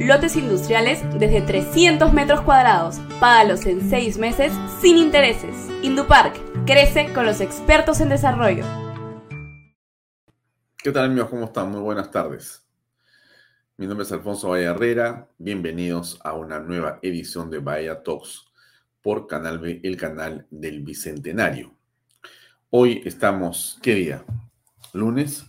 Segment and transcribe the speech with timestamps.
[0.00, 2.98] lotes industriales desde 300 metros cuadrados.
[3.20, 5.54] Págalos en 6 meses sin intereses.
[5.82, 8.64] Indupark Crece con los expertos en desarrollo.
[10.78, 11.30] ¿Qué tal amigos?
[11.30, 11.70] ¿Cómo están?
[11.70, 12.66] Muy buenas tardes.
[13.76, 15.28] Mi nombre es Alfonso Bahía Herrera.
[15.38, 18.46] Bienvenidos a una nueva edición de Bahía Talks
[19.02, 21.74] por Canal B, el canal del Bicentenario.
[22.68, 24.24] Hoy estamos, ¿qué día?
[24.92, 25.44] Lunes.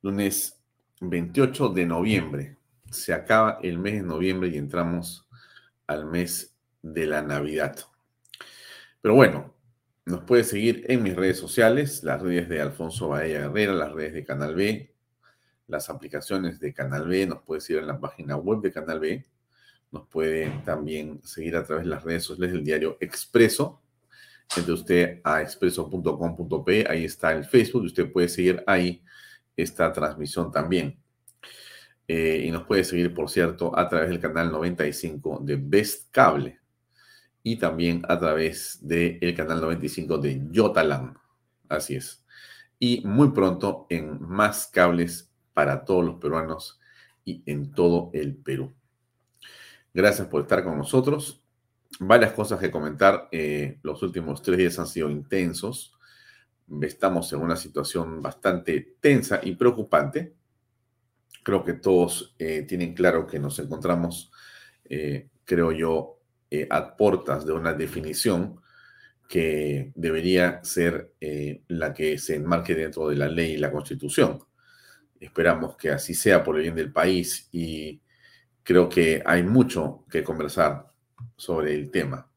[0.00, 0.60] Lunes
[1.00, 2.56] 28 de noviembre.
[2.92, 5.26] Se acaba el mes de noviembre y entramos
[5.86, 7.76] al mes de la Navidad.
[9.00, 9.54] Pero bueno,
[10.04, 14.12] nos puede seguir en mis redes sociales, las redes de Alfonso Baella Herrera, las redes
[14.14, 14.94] de Canal B,
[15.68, 19.24] las aplicaciones de Canal B, nos puede seguir en la página web de Canal B,
[19.90, 23.80] nos puede también seguir a través de las redes sociales del diario Expreso.
[24.54, 29.02] Entre usted a expreso.com.p, ahí está el Facebook, usted puede seguir ahí
[29.56, 31.02] esta transmisión también.
[32.08, 36.60] Eh, y nos puede seguir, por cierto, a través del canal 95 de Best Cable
[37.42, 41.14] y también a través del canal 95 de Yotalam.
[41.68, 42.24] Así es.
[42.78, 46.80] Y muy pronto en más cables para todos los peruanos
[47.24, 48.72] y en todo el Perú.
[49.94, 51.42] Gracias por estar con nosotros.
[52.00, 53.28] Varias cosas que comentar.
[53.30, 55.96] Eh, los últimos tres días han sido intensos.
[56.80, 60.34] Estamos en una situación bastante tensa y preocupante.
[61.42, 64.30] Creo que todos eh, tienen claro que nos encontramos,
[64.84, 66.20] eh, creo yo,
[66.54, 68.60] eh, a portas de una definición
[69.26, 74.38] que debería ser eh, la que se enmarque dentro de la ley y la constitución.
[75.18, 78.02] Esperamos que así sea por el bien del país y
[78.62, 80.92] creo que hay mucho que conversar
[81.34, 82.30] sobre el tema.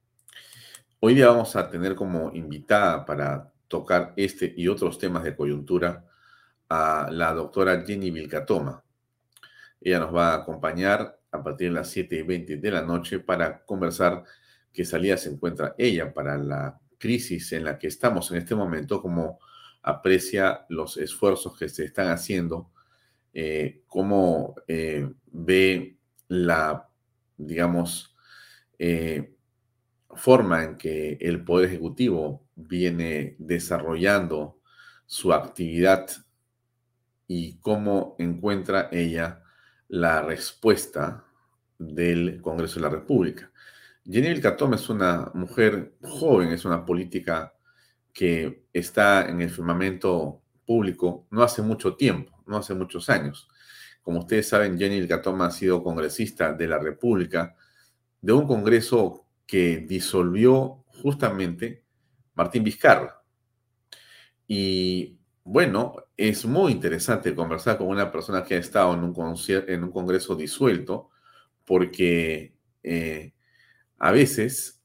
[1.02, 6.06] Hoy día vamos a tener como invitada para tocar este y otros temas de coyuntura
[6.70, 8.85] a la doctora Jenny Vilcatoma.
[9.86, 13.20] Ella nos va a acompañar a partir de las 7 y 20 de la noche
[13.20, 14.24] para conversar
[14.74, 19.00] qué salida se encuentra ella para la crisis en la que estamos en este momento,
[19.00, 19.38] cómo
[19.84, 22.72] aprecia los esfuerzos que se están haciendo,
[23.32, 26.00] eh, cómo eh, ve
[26.30, 26.90] la,
[27.38, 28.16] digamos,
[28.80, 29.36] eh,
[30.16, 34.58] forma en que el Poder Ejecutivo viene desarrollando
[35.06, 36.10] su actividad
[37.28, 39.44] y cómo encuentra ella
[39.96, 41.24] la respuesta
[41.80, 43.50] del Congreso de la República.
[44.04, 47.54] Jenny Catome es una mujer joven, es una política
[48.12, 53.48] que está en el firmamento público no hace mucho tiempo, no hace muchos años.
[54.02, 57.56] Como ustedes saben, Jenny Catoma ha sido congresista de la República,
[58.22, 61.84] de un congreso que disolvió justamente
[62.34, 63.24] Martín Vizcarra.
[64.46, 70.36] Y bueno, es muy interesante conversar con una persona que ha estado en un, congreso
[70.36, 71.10] disuelto,
[71.66, 72.54] porque
[72.84, 73.34] eh,
[73.98, 74.82] a veces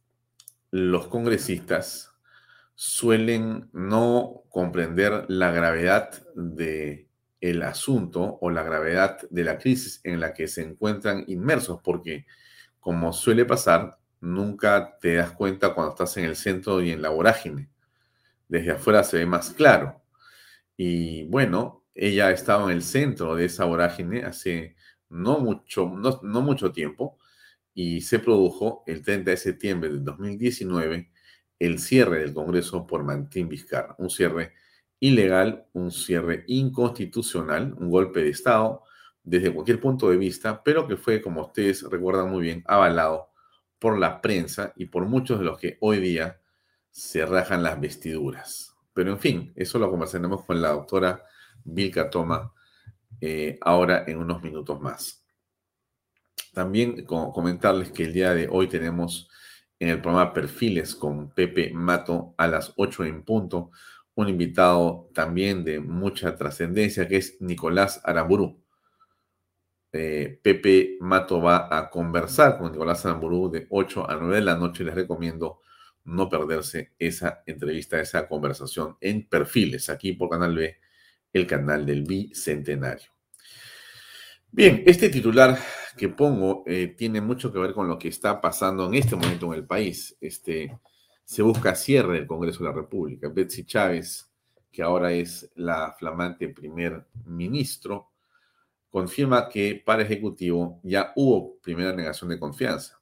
[0.71, 2.13] los congresistas
[2.75, 7.09] suelen no comprender la gravedad de
[7.41, 12.27] el asunto o la gravedad de la crisis en la que se encuentran inmersos, porque
[12.81, 17.09] como suele pasar, nunca te das cuenta cuando estás en el centro y en la
[17.09, 17.69] vorágine.
[18.49, 20.01] Desde afuera se ve más claro.
[20.83, 24.77] Y bueno, ella ha estado en el centro de esa vorágine hace
[25.11, 27.19] no mucho, no, mucho tiempo
[27.75, 31.11] y se produjo el 30 de septiembre de 2019
[31.59, 34.55] el cierre del Congreso por Martín Vizcarra, un cierre
[35.01, 38.83] ilegal, un cierre inconstitucional, un golpe de Estado
[39.23, 43.29] desde cualquier punto de vista, pero que fue, como ustedes recuerdan muy bien, avalado
[43.79, 46.41] por la prensa y por muchos de los que hoy día
[46.91, 48.70] se rajan las vestiduras.
[49.01, 51.25] Pero en fin, eso lo conversaremos con la doctora
[51.65, 52.53] Vilca Toma
[53.19, 55.25] eh, ahora en unos minutos más.
[56.53, 59.31] También comentarles que el día de hoy tenemos
[59.79, 63.71] en el programa Perfiles con Pepe Mato a las 8 en punto
[64.17, 68.63] un invitado también de mucha trascendencia, que es Nicolás Aramburu.
[69.93, 74.57] Eh, Pepe Mato va a conversar con Nicolás Aramburu de 8 a 9 de la
[74.57, 74.85] noche.
[74.85, 75.63] Les recomiendo
[76.05, 80.77] no perderse esa entrevista, esa conversación en Perfiles, aquí por Canal B,
[81.33, 83.11] el canal del Bicentenario.
[84.53, 85.59] Bien, este titular
[85.97, 89.47] que pongo eh, tiene mucho que ver con lo que está pasando en este momento
[89.47, 90.17] en el país.
[90.21, 90.77] Este,
[91.25, 93.29] se busca cierre del Congreso de la República.
[93.29, 94.29] Betsy Chávez,
[94.73, 98.11] que ahora es la flamante primer ministro,
[98.89, 103.01] confirma que para Ejecutivo ya hubo primera negación de confianza.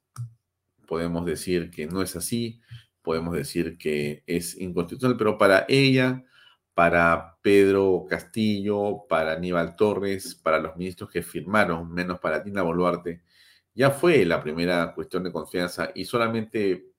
[0.86, 2.60] Podemos decir que no es así,
[3.02, 6.24] podemos decir que es inconstitucional, pero para ella,
[6.74, 13.22] para Pedro Castillo, para Aníbal Torres, para los ministros que firmaron, menos para Tina Boluarte,
[13.74, 16.92] ya fue la primera cuestión de confianza y solamente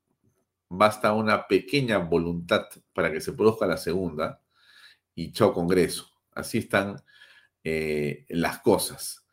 [0.69, 4.41] basta una pequeña voluntad para que se produzca la segunda
[5.15, 6.09] y chao Congreso.
[6.33, 7.01] Así están
[7.63, 9.25] eh, las cosas.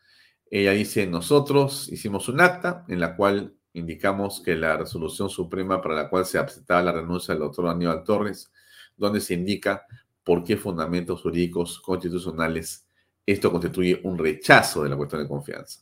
[0.51, 5.95] Ella dice, nosotros hicimos un acta en la cual indicamos que la resolución suprema para
[5.95, 8.51] la cual se aceptaba la renuncia del doctor Aníbal Torres,
[8.97, 9.87] donde se indica
[10.25, 12.87] por qué fundamentos jurídicos constitucionales
[13.27, 15.81] esto constituye un rechazo de la cuestión de confianza.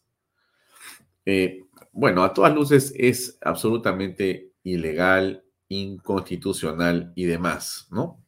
[1.27, 8.23] Eh, bueno, a todas luces es absolutamente ilegal, inconstitucional y demás, ¿no?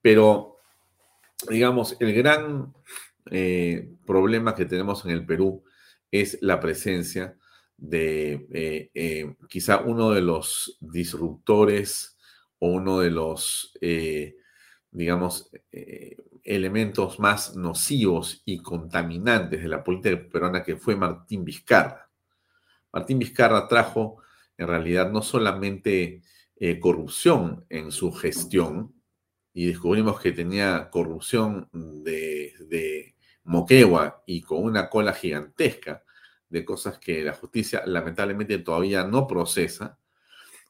[0.00, 0.58] Pero,
[1.48, 2.72] digamos, el gran
[3.30, 5.64] eh, problema que tenemos en el Perú
[6.10, 7.36] es la presencia
[7.82, 12.16] de eh, eh, quizá uno de los disruptores
[12.60, 13.76] o uno de los,
[14.92, 15.50] digamos,
[16.44, 22.08] elementos más nocivos y contaminantes de la política peruana que fue Martín Vizcarra.
[22.92, 24.22] Martín Vizcarra trajo
[24.56, 26.22] en realidad no solamente
[26.54, 28.94] eh, corrupción en su gestión,
[29.52, 36.04] y descubrimos que tenía corrupción de moquegua y con una cola gigantesca
[36.52, 39.98] de cosas que la justicia lamentablemente todavía no procesa,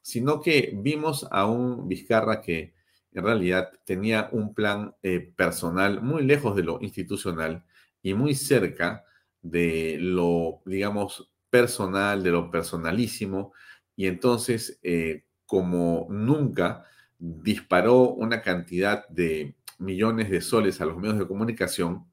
[0.01, 2.73] sino que vimos a un Vizcarra que
[3.11, 7.63] en realidad tenía un plan eh, personal muy lejos de lo institucional
[8.01, 9.03] y muy cerca
[9.41, 13.53] de lo, digamos, personal, de lo personalísimo,
[13.95, 16.85] y entonces, eh, como nunca,
[17.19, 22.05] disparó una cantidad de millones de soles a los medios de comunicación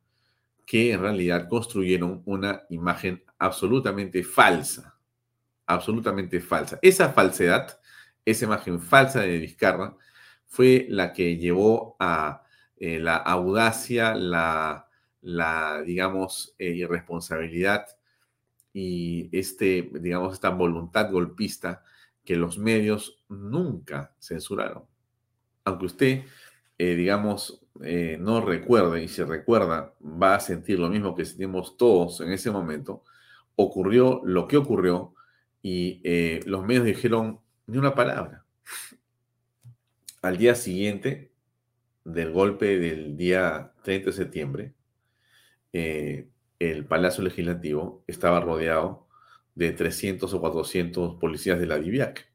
[0.71, 4.97] que en realidad construyeron una imagen absolutamente falsa,
[5.67, 6.79] absolutamente falsa.
[6.81, 7.81] Esa falsedad,
[8.25, 9.97] esa imagen falsa de Vizcarra,
[10.47, 12.45] fue la que llevó a
[12.77, 14.87] eh, la audacia, la,
[15.85, 17.87] digamos, eh, irresponsabilidad
[18.73, 21.83] y este, digamos, esta voluntad golpista
[22.25, 24.85] que los medios nunca censuraron.
[25.65, 26.25] Aunque usted,
[26.79, 31.77] eh, digamos, eh, no recuerde y si recuerda, va a sentir lo mismo que sentimos
[31.77, 33.05] todos en ese momento,
[33.57, 35.15] ocurrió lo que ocurrió
[35.63, 38.45] y eh, los medios dijeron ni una palabra.
[40.23, 41.33] Al día siguiente
[42.05, 44.75] del golpe del día 30 de septiembre,
[45.73, 49.07] el Palacio Legislativo estaba rodeado
[49.55, 52.31] de 300 o 400 policías de la DIVIAC.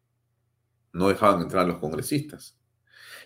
[0.94, 2.58] No dejaban entrar a los congresistas.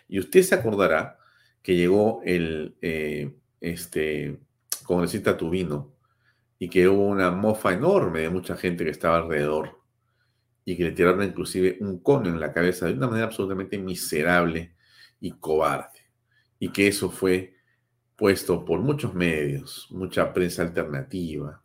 [0.08, 1.19] Y usted se acordará
[1.62, 4.40] que llegó el eh, este,
[4.84, 5.94] congresista Tubino
[6.58, 9.80] y que hubo una mofa enorme de mucha gente que estaba alrededor
[10.66, 14.76] y que le tiraron inclusive un cono en la cabeza de una manera absolutamente miserable
[15.20, 16.00] y cobarde.
[16.60, 17.56] Y que eso fue
[18.16, 21.64] puesto por muchos medios, mucha prensa alternativa,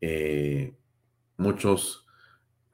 [0.00, 0.74] eh,
[1.36, 2.06] muchos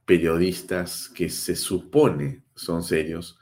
[0.05, 3.39] periodistas que se supone son serios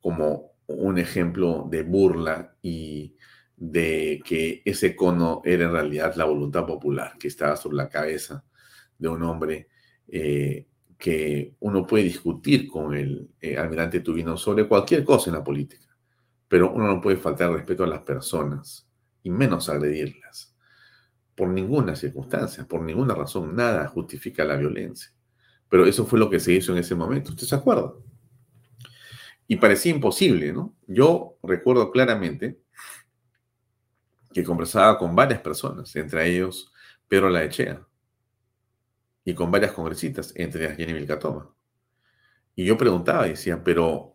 [0.00, 3.14] como un ejemplo de burla y
[3.56, 8.44] de que ese cono era en realidad la voluntad popular que estaba sobre la cabeza
[8.98, 9.68] de un hombre
[10.08, 10.66] eh,
[10.98, 15.96] que uno puede discutir con el eh, almirante Tubino sobre cualquier cosa en la política,
[16.48, 18.88] pero uno no puede faltar respeto a las personas
[19.22, 20.54] y menos agredirlas.
[21.34, 25.12] Por ninguna circunstancia, por ninguna razón, nada justifica la violencia.
[25.68, 27.30] Pero eso fue lo que se hizo en ese momento.
[27.30, 27.92] ¿Usted se acuerda?
[29.46, 30.74] Y parecía imposible, ¿no?
[30.86, 32.60] Yo recuerdo claramente
[34.32, 36.72] que conversaba con varias personas, entre ellos
[37.08, 37.86] Pedro Laechea,
[39.24, 41.54] y con varias congresistas, entre ellas Jenny Vilcatoma.
[42.56, 44.14] Y yo preguntaba, decía, pero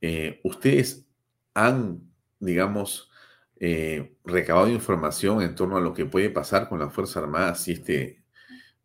[0.00, 1.06] eh, ustedes
[1.54, 3.10] han, digamos,
[3.58, 7.72] eh, recabado información en torno a lo que puede pasar con la Fuerza Armada si
[7.72, 8.22] este,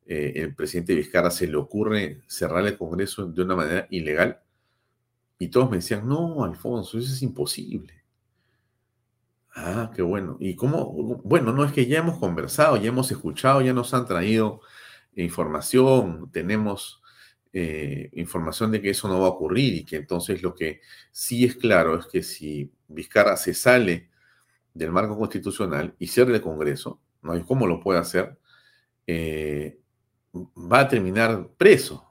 [0.06, 4.42] eh, el presidente Vizcarra se le ocurre cerrar el Congreso de una manera ilegal.
[5.42, 8.04] Y todos me decían, no, Alfonso, eso es imposible.
[9.56, 10.38] Ah, qué bueno.
[10.40, 10.92] ¿Y cómo?
[11.24, 14.62] Bueno, no es que ya hemos conversado, ya hemos escuchado, ya nos han traído
[15.16, 17.02] información, tenemos
[17.54, 20.82] eh, información de que eso no va a ocurrir y que entonces lo que
[21.12, 24.12] sí es claro es que si Vizcarra se sale
[24.76, 28.38] del marco constitucional y cierra el Congreso, no hay cómo lo puede hacer,
[29.08, 29.80] eh,
[30.36, 32.08] va a terminar preso,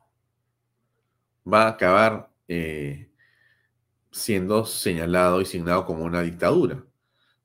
[1.46, 3.09] va a acabar eh,
[4.10, 6.84] siendo señalado y signado como una dictadura.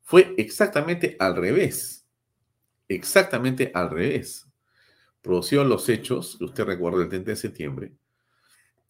[0.01, 2.05] Fue exactamente al revés,
[2.87, 4.45] exactamente al revés
[5.25, 7.91] produció los hechos, que usted recuerda el 30 de septiembre,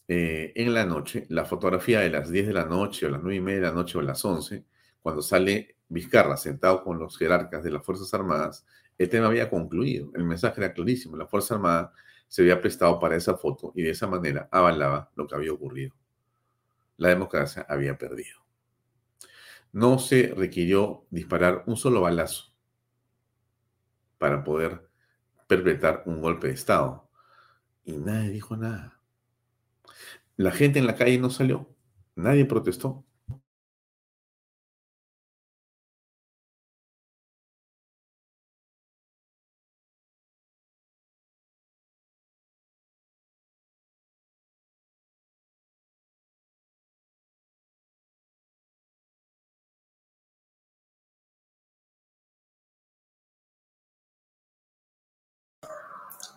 [0.10, 3.38] eh, en la noche, la fotografía de las 10 de la noche o las 9
[3.38, 4.66] y media de la noche o las 11,
[5.02, 8.66] cuando sale Vizcarra sentado con los jerarcas de las Fuerzas Armadas,
[8.98, 10.12] el tema había concluido.
[10.14, 11.16] El mensaje era clarísimo.
[11.16, 11.94] La Fuerza Armada
[12.28, 15.94] se había prestado para esa foto y de esa manera avalaba lo que había ocurrido.
[16.98, 18.46] La democracia había perdido.
[19.72, 22.54] No se requirió disparar un solo balazo
[24.18, 24.90] para poder
[25.48, 27.10] perpetrar un golpe de Estado.
[27.84, 29.00] Y nadie dijo nada.
[30.38, 31.70] La gente en la calle no salió,
[32.16, 33.05] nadie protestó.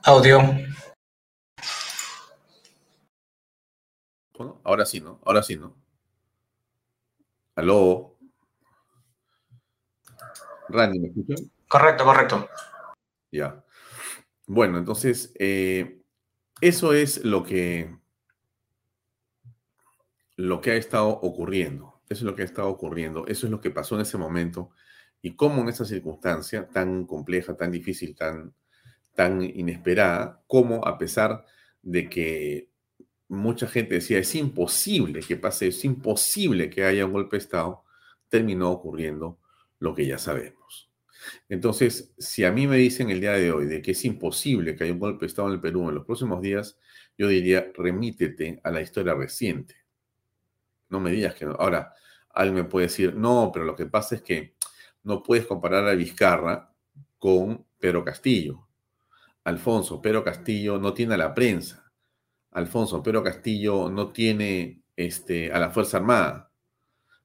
[0.08, 0.40] Audio.
[4.38, 5.20] Bueno, ahora sí, ¿no?
[5.22, 5.76] Ahora sí, ¿no?
[7.54, 8.16] Aló.
[10.70, 11.50] Randy, ¿me escuchan?
[11.68, 12.48] Correcto, correcto.
[13.30, 13.62] Ya.
[14.46, 16.00] Bueno, entonces, eh,
[16.62, 17.94] eso es lo que,
[20.36, 22.00] lo que ha estado ocurriendo.
[22.08, 23.26] Eso es lo que ha estado ocurriendo.
[23.26, 24.70] Eso es lo que pasó en ese momento.
[25.20, 28.54] Y cómo en esa circunstancia tan compleja, tan difícil, tan
[29.18, 31.44] tan inesperada, como a pesar
[31.82, 32.70] de que
[33.26, 37.82] mucha gente decía es imposible que pase, es imposible que haya un golpe de Estado,
[38.28, 39.40] terminó ocurriendo
[39.80, 40.88] lo que ya sabemos.
[41.48, 44.84] Entonces, si a mí me dicen el día de hoy de que es imposible que
[44.84, 46.78] haya un golpe de Estado en el Perú en los próximos días,
[47.18, 49.74] yo diría, remítete a la historia reciente.
[50.90, 51.54] No me digas que no.
[51.54, 51.92] Ahora,
[52.30, 54.54] alguien me puede decir, no, pero lo que pasa es que
[55.02, 56.72] no puedes comparar a Vizcarra
[57.18, 58.67] con Pedro Castillo.
[59.48, 61.90] Alfonso Pero Castillo no tiene a la prensa.
[62.52, 66.50] Alfonso Pero Castillo no tiene este, a la Fuerza Armada.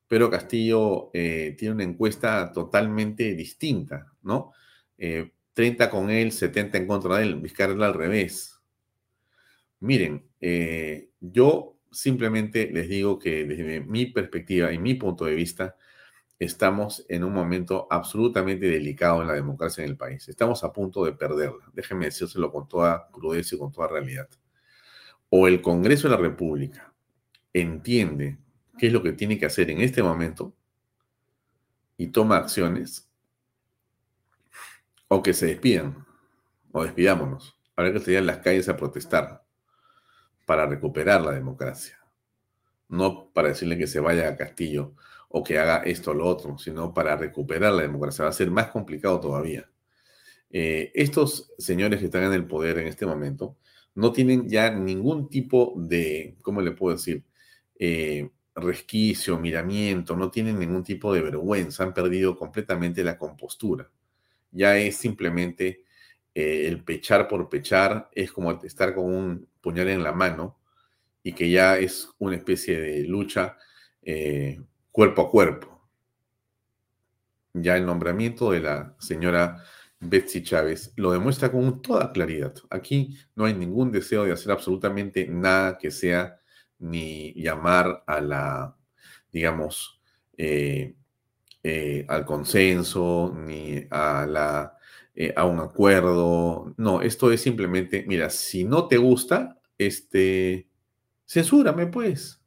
[0.08, 4.51] Pero Castillo eh, tiene una encuesta totalmente distinta, ¿no?
[4.98, 7.36] 30 eh, con él, 70 en contra de él.
[7.42, 8.60] Vizcarra al revés.
[9.80, 15.75] Miren, eh, yo simplemente les digo que desde mi perspectiva y mi punto de vista,
[16.44, 20.28] estamos en un momento absolutamente delicado en la democracia en el país.
[20.28, 21.70] Estamos a punto de perderla.
[21.74, 24.30] Déjenme decírselo con toda crudeza y con toda realidad.
[25.30, 26.94] O el Congreso de la República
[27.54, 28.38] entiende
[28.78, 30.54] qué es lo que tiene que hacer en este momento
[31.98, 33.10] y toma acciones,
[35.08, 36.06] o que se despidan,
[36.72, 37.56] o despidámonos.
[37.76, 39.44] Habrá que salir en las calles a protestar
[40.46, 42.00] para recuperar la democracia.
[42.90, 44.96] No para decirle que se vaya a Castillo
[45.36, 48.24] o que haga esto o lo otro, sino para recuperar la democracia.
[48.24, 49.68] Va a ser más complicado todavía.
[50.52, 53.58] Eh, estos señores que están en el poder en este momento
[53.96, 57.24] no tienen ya ningún tipo de, ¿cómo le puedo decir?
[57.80, 63.90] Eh, resquicio, miramiento, no tienen ningún tipo de vergüenza, han perdido completamente la compostura.
[64.52, 65.84] Ya es simplemente
[66.36, 70.60] eh, el pechar por pechar, es como estar con un puñal en la mano
[71.24, 73.58] y que ya es una especie de lucha
[74.94, 75.82] cuerpo a cuerpo.
[77.54, 79.64] Ya el nombramiento de la señora
[80.00, 82.54] Betsy Chávez lo demuestra con toda claridad.
[82.70, 86.40] Aquí no hay ningún deseo de hacer absolutamente nada que sea
[86.80, 88.76] ni llamar a la,
[89.32, 90.00] digamos,
[90.38, 90.96] eh,
[91.64, 94.78] eh, al consenso, ni a, la,
[95.16, 96.76] eh, a un acuerdo.
[96.78, 100.68] No, esto es simplemente, mira, si no te gusta, este,
[101.26, 102.43] censúrame pues.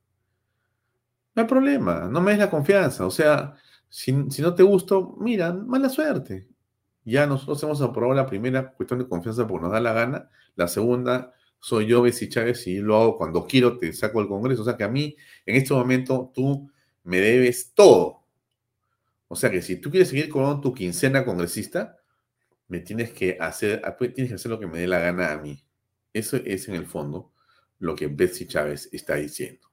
[1.36, 3.06] No hay problema, no me des la confianza.
[3.06, 3.54] O sea,
[3.88, 6.48] si, si no te gusto, mira, mala suerte.
[7.04, 10.30] Ya nosotros hemos aprobado la primera cuestión de confianza porque nos da la gana.
[10.56, 14.62] La segunda, soy yo, Bessie Chávez, y lo hago cuando quiero, te saco del Congreso.
[14.62, 15.14] O sea que a mí,
[15.44, 16.70] en este momento, tú
[17.04, 18.24] me debes todo.
[19.28, 21.98] O sea que si tú quieres seguir con tu quincena congresista,
[22.68, 23.82] me tienes que hacer,
[24.14, 25.62] tienes que hacer lo que me dé la gana a mí.
[26.12, 27.32] Eso es en el fondo
[27.78, 29.65] lo que Betsy Chávez está diciendo.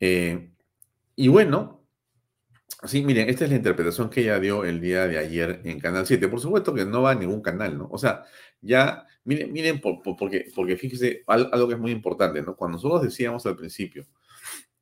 [0.00, 0.50] Eh,
[1.16, 1.84] y bueno,
[2.86, 6.06] Sí, miren, esta es la interpretación que ella dio el día de ayer en Canal
[6.06, 6.28] 7.
[6.28, 7.88] Por supuesto que no va a ningún canal, ¿no?
[7.90, 8.24] O sea,
[8.60, 12.56] ya, miren, miren, porque, porque fíjese algo que es muy importante, ¿no?
[12.56, 14.06] Cuando nosotros decíamos al principio,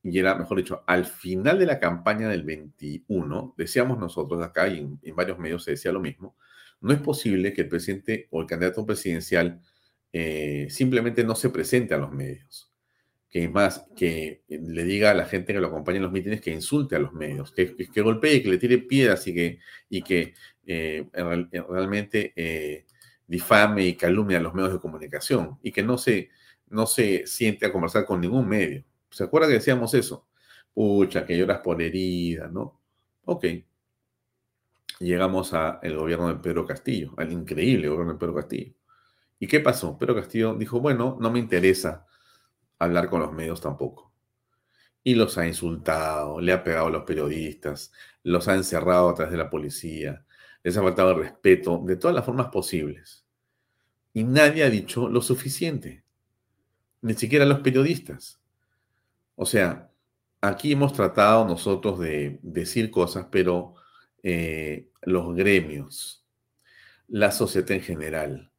[0.02, 4.78] y era, mejor dicho, al final de la campaña del 21, decíamos nosotros acá y
[4.80, 6.36] en, varios medios se decía lo mismo,
[6.80, 9.60] no es posible que el presidente o el candidato presidencial
[10.12, 12.71] eh, simplemente no se presente a los medios
[13.32, 16.50] que más, que le diga a la gente que lo acompaña en los mítines que
[16.50, 19.58] insulte a los medios, que, que, golpee, que le tire piedras y que,
[19.88, 20.34] y que
[20.66, 22.84] eh, realmente eh,
[23.26, 26.28] difame y calumnie a los medios de comunicación y que no se,
[26.68, 28.84] no se siente a conversar con ningún medio.
[29.10, 30.26] ¿Se acuerda que decíamos eso?
[30.74, 32.82] Pucha, que lloras por herida, ¿no?
[33.24, 33.46] Ok.
[35.00, 38.74] Llegamos al gobierno de Pedro Castillo, al increíble gobierno de Pedro Castillo.
[39.38, 39.96] ¿Y qué pasó?
[39.96, 42.06] Pedro Castillo dijo, bueno, no me interesa
[42.84, 44.12] hablar con los medios tampoco.
[45.04, 47.92] Y los ha insultado, le ha pegado a los periodistas,
[48.22, 50.24] los ha encerrado atrás de la policía,
[50.62, 53.24] les ha faltado el respeto de todas las formas posibles.
[54.14, 56.04] Y nadie ha dicho lo suficiente,
[57.00, 58.40] ni siquiera los periodistas.
[59.34, 59.90] O sea,
[60.40, 63.74] aquí hemos tratado nosotros de decir cosas, pero
[64.22, 66.24] eh, los gremios,
[67.08, 68.52] la sociedad en general,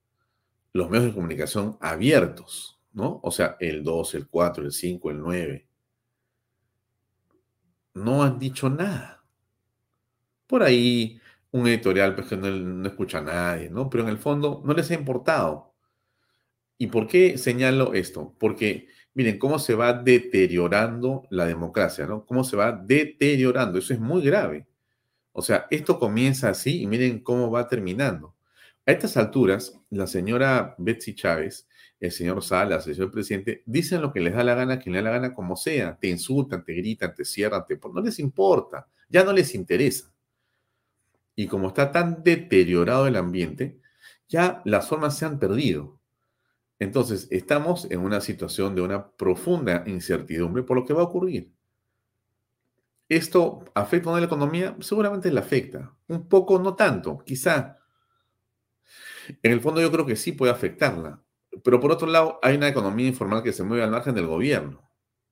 [0.73, 3.19] los medios de comunicación abiertos, ¿no?
[3.23, 5.67] O sea, el 2, el 4, el 5, el 9.
[7.95, 9.23] No han dicho nada.
[10.47, 11.19] Por ahí
[11.51, 13.89] un editorial pues, que no, escucha a nadie, ¿no?
[13.89, 15.73] Pero en el fondo no les ha importado.
[16.77, 18.35] ¿Y por qué señalo esto?
[18.39, 22.25] Porque miren cómo se va deteriorando la democracia, ¿no?
[22.25, 23.77] Cómo se va deteriorando.
[23.79, 24.67] Eso es muy grave.
[25.31, 28.35] O sea, esto comienza así y miren cómo va terminando.
[28.85, 31.67] A estas alturas, la señora Betsy Chávez
[32.03, 35.01] el señor Salas, el señor presidente, dicen lo que les da la gana, quien les
[35.01, 35.97] da la gana, como sea.
[35.97, 37.79] Te insultan, te gritan, te cierran, te...
[37.81, 40.11] no les importa, ya no les interesa.
[41.33, 43.79] Y como está tan deteriorado el ambiente,
[44.27, 45.97] ya las formas se han perdido.
[46.77, 51.53] Entonces, estamos en una situación de una profunda incertidumbre por lo que va a ocurrir.
[53.07, 54.75] ¿Esto afecta a la economía?
[54.81, 55.95] Seguramente le afecta.
[56.09, 57.77] Un poco, no tanto, quizá.
[59.41, 61.22] En el fondo yo creo que sí puede afectarla.
[61.63, 64.81] Pero por otro lado, hay una economía informal que se mueve al margen del gobierno.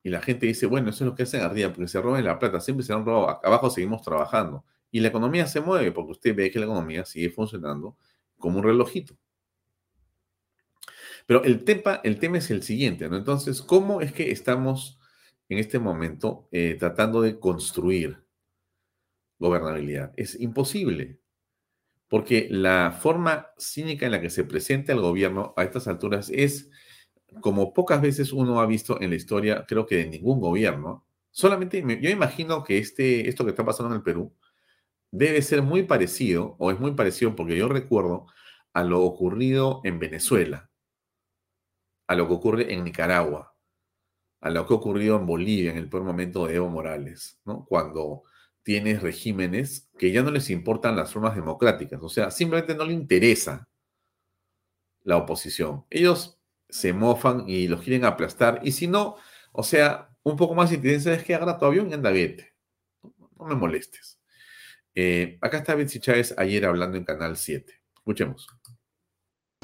[0.03, 2.39] Y la gente dice, bueno, eso es lo que hacen arriba, porque se roban la
[2.39, 4.65] plata, siempre se han robado, abajo seguimos trabajando.
[4.91, 7.97] Y la economía se mueve, porque usted ve que la economía sigue funcionando
[8.37, 9.15] como un relojito.
[11.25, 13.15] Pero el tema, el tema es el siguiente, ¿no?
[13.15, 14.99] Entonces, ¿cómo es que estamos
[15.49, 18.23] en este momento eh, tratando de construir
[19.37, 20.13] gobernabilidad?
[20.17, 21.20] Es imposible
[22.11, 26.69] porque la forma cínica en la que se presenta el gobierno a estas alturas es
[27.39, 31.07] como pocas veces uno ha visto en la historia, creo que de ningún gobierno.
[31.31, 34.35] Solamente yo imagino que este, esto que está pasando en el Perú
[35.09, 38.25] debe ser muy parecido, o es muy parecido porque yo recuerdo
[38.73, 40.69] a lo ocurrido en Venezuela,
[42.07, 43.55] a lo que ocurre en Nicaragua,
[44.41, 47.63] a lo que ha ocurrido en Bolivia en el peor momento de Evo Morales, ¿no?
[47.63, 48.23] Cuando
[48.63, 52.93] tienes regímenes que ya no les importan las formas democráticas, o sea, simplemente no le
[52.93, 53.67] interesa
[55.03, 55.85] la oposición.
[55.89, 59.17] Ellos se mofan y los quieren aplastar, y si no,
[59.51, 62.53] o sea, un poco más intensa es que agarra tu avión y anda vete.
[63.37, 64.19] No, me molestes.
[64.93, 67.81] Eh, acá está Betsy Chávez ayer hablando en Canal 7.
[67.95, 68.47] Escuchemos.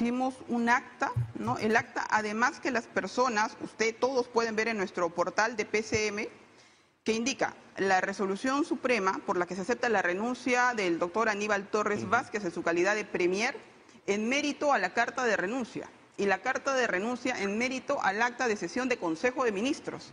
[0.00, 1.58] Hicimos un acta, ¿no?
[1.58, 6.28] El acta, además que las personas, usted, todos pueden ver en nuestro portal de PCM,
[7.08, 11.66] que indica la resolución suprema por la que se acepta la renuncia del doctor Aníbal
[11.66, 13.56] Torres Vázquez en su calidad de premier
[14.06, 15.88] en mérito a la carta de renuncia.
[16.18, 20.12] y la carta de renuncia en mérito al acta de sesión de Consejo de Ministros,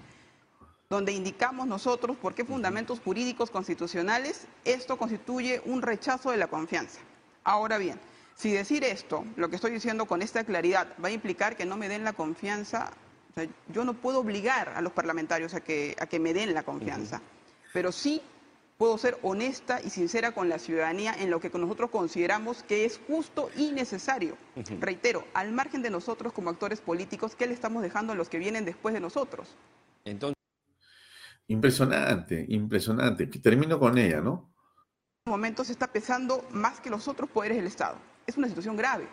[0.90, 7.02] donde indicamos nosotros por qué fundamentos jurídicos constitucionales esto constituye un rechazo de la confianza.
[7.44, 8.00] Ahora bien,
[8.36, 11.76] si decir esto, lo que estoy diciendo con esta claridad, va a implicar que no
[11.76, 12.94] me den la confianza,
[13.68, 17.22] yo no puedo obligar a los parlamentarios a que, a que me den la confianza,
[17.74, 18.22] pero sí
[18.78, 23.00] puedo ser honesta y sincera con la ciudadanía en lo que nosotros consideramos que es
[23.08, 24.38] justo y necesario.
[24.80, 28.38] Reitero, al margen de nosotros como actores políticos, ¿qué le estamos dejando a los que
[28.38, 29.56] vienen después de nosotros?
[30.04, 30.36] Entonces...
[31.48, 33.28] Impresionante, impresionante.
[33.28, 34.32] Termino con ella, ¿no?
[34.32, 37.98] En este momento se está pesando más que los otros poderes del Estado.
[38.26, 39.08] Es una situación grave.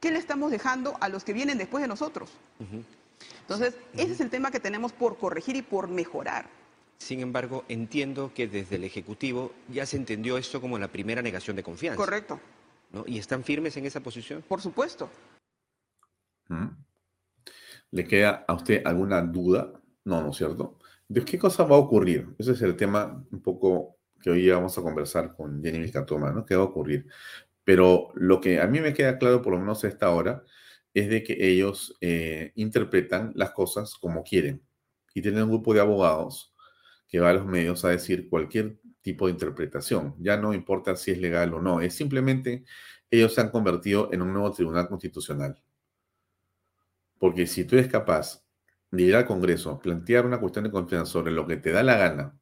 [0.00, 2.30] ¿Qué le estamos dejando a los que vienen después de nosotros?
[3.40, 6.46] Entonces, ese es el tema que tenemos por corregir y por mejorar.
[6.98, 11.56] Sin embargo, entiendo que desde el Ejecutivo ya se entendió esto como la primera negación
[11.56, 11.96] de confianza.
[11.96, 12.40] Correcto.
[12.92, 13.04] ¿no?
[13.06, 14.42] ¿Y están firmes en esa posición?
[14.46, 15.10] Por supuesto.
[17.90, 19.72] ¿Le queda a usted alguna duda?
[20.04, 20.78] No, ¿no es cierto?
[21.08, 22.34] ¿De qué cosa va a ocurrir?
[22.38, 26.44] Ese es el tema un poco que hoy vamos a conversar con Jenny Vilcatoma, ¿no?
[26.44, 27.06] ¿Qué va a ocurrir?
[27.64, 30.44] Pero lo que a mí me queda claro, por lo menos a esta hora,
[30.94, 34.62] es de que ellos eh, interpretan las cosas como quieren.
[35.14, 36.54] Y tienen un grupo de abogados
[37.08, 40.14] que va a los medios a decir cualquier tipo de interpretación.
[40.18, 42.64] Ya no importa si es legal o no, es simplemente
[43.10, 45.62] ellos se han convertido en un nuevo tribunal constitucional.
[47.18, 48.42] Porque si tú eres capaz
[48.90, 51.96] de ir al Congreso, plantear una cuestión de confianza sobre lo que te da la
[51.96, 52.38] gana,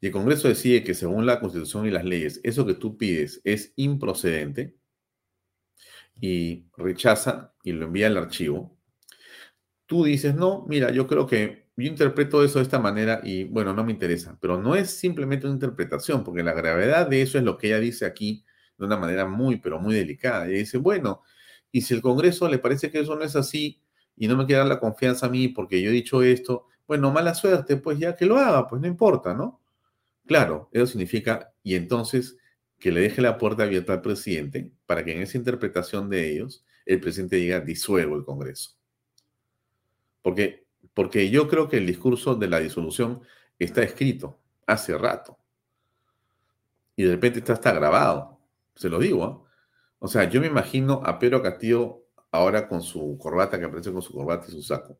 [0.00, 3.40] y el Congreso decide que según la Constitución y las leyes, eso que tú pides
[3.44, 4.76] es improcedente,
[6.20, 8.76] y rechaza y lo envía al archivo,
[9.86, 13.72] tú dices, no, mira, yo creo que yo interpreto eso de esta manera y bueno,
[13.72, 17.44] no me interesa, pero no es simplemente una interpretación, porque la gravedad de eso es
[17.44, 18.44] lo que ella dice aquí
[18.76, 20.48] de una manera muy, pero muy delicada.
[20.48, 21.22] Y dice, bueno,
[21.70, 23.80] y si el Congreso le parece que eso no es así
[24.16, 27.12] y no me quiere dar la confianza a mí porque yo he dicho esto, bueno,
[27.12, 29.60] mala suerte, pues ya que lo haga, pues no importa, ¿no?
[30.26, 32.36] Claro, eso significa, y entonces
[32.78, 36.64] que le deje la puerta abierta al presidente para que en esa interpretación de ellos
[36.86, 38.76] el presidente diga disuelvo el Congreso.
[40.22, 43.20] Porque porque yo creo que el discurso de la disolución
[43.56, 45.38] está escrito hace rato.
[46.96, 48.40] Y de repente está hasta grabado.
[48.74, 49.24] Se lo digo.
[49.24, 49.48] ¿ah?
[50.00, 54.02] O sea, yo me imagino a Pedro Castillo ahora con su corbata, que aparece con
[54.02, 54.98] su corbata y su saco,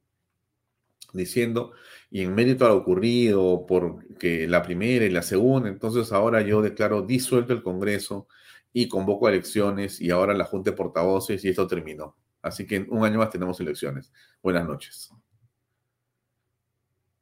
[1.12, 1.73] diciendo,
[2.11, 6.62] y en mérito a lo ocurrido, porque la primera y la segunda, entonces ahora yo
[6.62, 8.29] declaro disuelto el Congreso
[8.73, 12.16] y convoco elecciones y ahora la Junta de Portavoces y esto terminó.
[12.42, 14.12] Así que en un año más tenemos elecciones.
[14.42, 15.11] Buenas noches.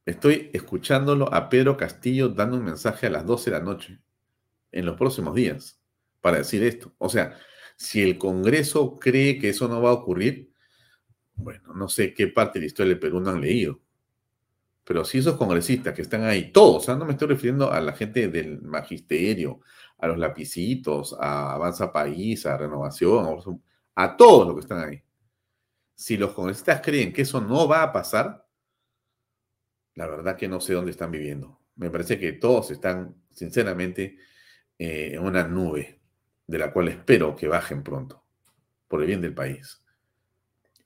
[0.04, 3.98] Estoy escuchándolo a Pedro Castillo dando un mensaje a las 12 de la noche
[4.70, 5.80] en los próximos días
[6.20, 6.92] para decir esto.
[6.98, 7.36] O sea,
[7.76, 10.52] si el Congreso cree que eso no va a ocurrir,
[11.36, 13.80] bueno, no sé qué parte de la historia del Perú no han leído.
[14.84, 18.28] Pero si esos congresistas que están ahí, todos, no me estoy refiriendo a la gente
[18.28, 19.60] del magisterio,
[19.98, 23.62] a los lapicitos, a Avanza País, a Renovación,
[23.96, 25.02] a todos los que están ahí.
[25.94, 28.46] Si los congresistas creen que eso no va a pasar,
[29.94, 31.58] la verdad que no sé dónde están viviendo.
[31.76, 34.18] Me parece que todos están, sinceramente,
[34.78, 36.00] eh, en una nube
[36.46, 38.24] de la cual espero que bajen pronto,
[38.86, 39.82] por el bien del país.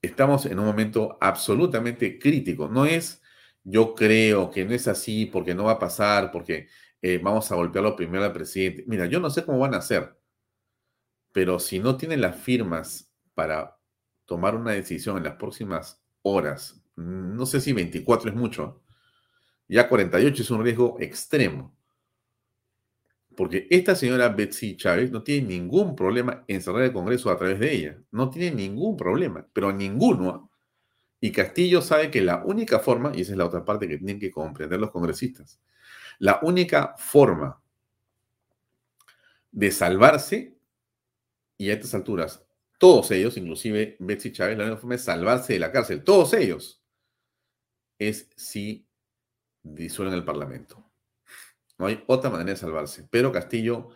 [0.03, 2.69] Estamos en un momento absolutamente crítico.
[2.69, 3.21] No es
[3.65, 6.69] yo creo que no es así porque no va a pasar, porque
[7.03, 8.85] eh, vamos a golpearlo primero al presidente.
[8.87, 10.17] Mira, yo no sé cómo van a hacer,
[11.33, 13.79] pero si no tienen las firmas para
[14.27, 18.83] tomar una decisión en las próximas horas, no sé si 24 es mucho,
[19.69, 21.77] ya 48 es un riesgo extremo.
[23.41, 27.59] Porque esta señora Betsy Chávez no tiene ningún problema en cerrar el Congreso a través
[27.59, 27.99] de ella.
[28.11, 30.51] No tiene ningún problema, pero ninguno.
[31.23, 34.21] Y Castillo sabe que la única forma, y esa es la otra parte que tienen
[34.21, 35.59] que comprender los congresistas,
[36.19, 37.63] la única forma
[39.51, 40.59] de salvarse,
[41.57, 42.45] y a estas alturas,
[42.79, 46.83] todos ellos, inclusive Betsy Chávez, la única forma de salvarse de la cárcel, todos ellos,
[47.99, 48.87] es si
[49.63, 50.90] disuelven el Parlamento.
[51.81, 53.09] No hay otra manera de salvarse.
[53.11, 53.89] Pero Castillo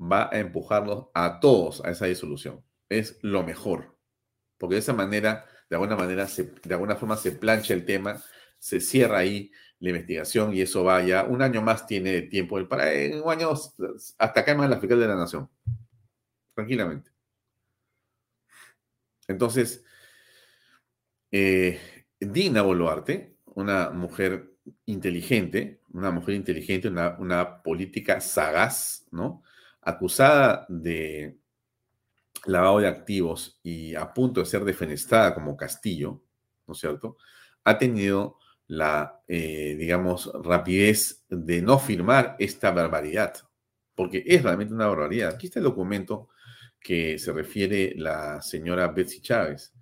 [0.00, 2.64] va a empujarlos a todos a esa disolución.
[2.88, 3.98] Es lo mejor.
[4.58, 8.22] Porque de esa manera, de alguna manera, de alguna forma se plancha el tema,
[8.60, 9.50] se cierra ahí
[9.80, 11.24] la investigación y eso va ya.
[11.24, 12.64] Un año más tiene tiempo.
[12.68, 13.50] Para en un año
[14.18, 15.50] hasta cae más la fiscal de la nación.
[16.54, 17.10] Tranquilamente.
[19.26, 19.84] Entonces,
[21.32, 24.52] eh, Dina Boluarte, una mujer
[24.86, 29.42] inteligente, una mujer inteligente, una, política sagaz, ¿no?
[29.80, 31.38] Acusada de
[32.46, 36.22] lavado de activos y a punto de ser defenestrada como Castillo,
[36.66, 37.16] ¿no es cierto?,
[37.64, 43.34] ha tenido la, eh, digamos, rapidez de no firmar esta barbaridad,
[43.94, 45.34] porque es realmente una barbaridad.
[45.34, 46.30] Aquí está el documento
[46.80, 49.72] que se refiere la señora Betsy Chávez.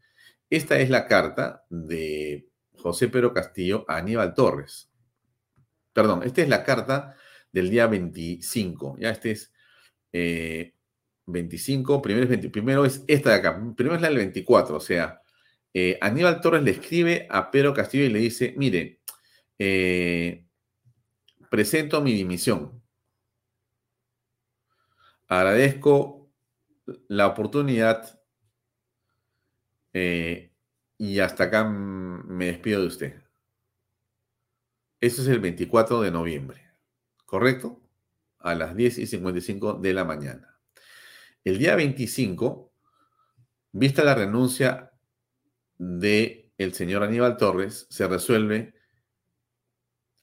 [0.51, 4.89] Esta es la carta de José Pedro Castillo a Aníbal Torres.
[6.01, 7.15] Perdón, esta es la carta
[7.53, 8.97] del día 25.
[8.99, 9.53] Ya este es
[11.27, 14.81] 25, eh, primero es, primero es esta de acá, primero es la del 24, o
[14.81, 15.21] sea,
[15.75, 19.03] eh, Aníbal Torres le escribe a Pedro Castillo y le dice, mire,
[19.59, 20.47] eh,
[21.51, 22.83] presento mi dimisión.
[25.29, 26.31] Agradezco
[27.09, 28.23] la oportunidad
[29.93, 33.20] y hasta acá me despido de usted.
[35.01, 36.73] Eso es el 24 de noviembre,
[37.25, 37.81] ¿correcto?
[38.39, 40.59] A las 10 y 55 de la mañana.
[41.43, 42.71] El día 25,
[43.73, 44.93] vista la renuncia
[45.79, 48.75] de el señor Aníbal Torres, se resuelve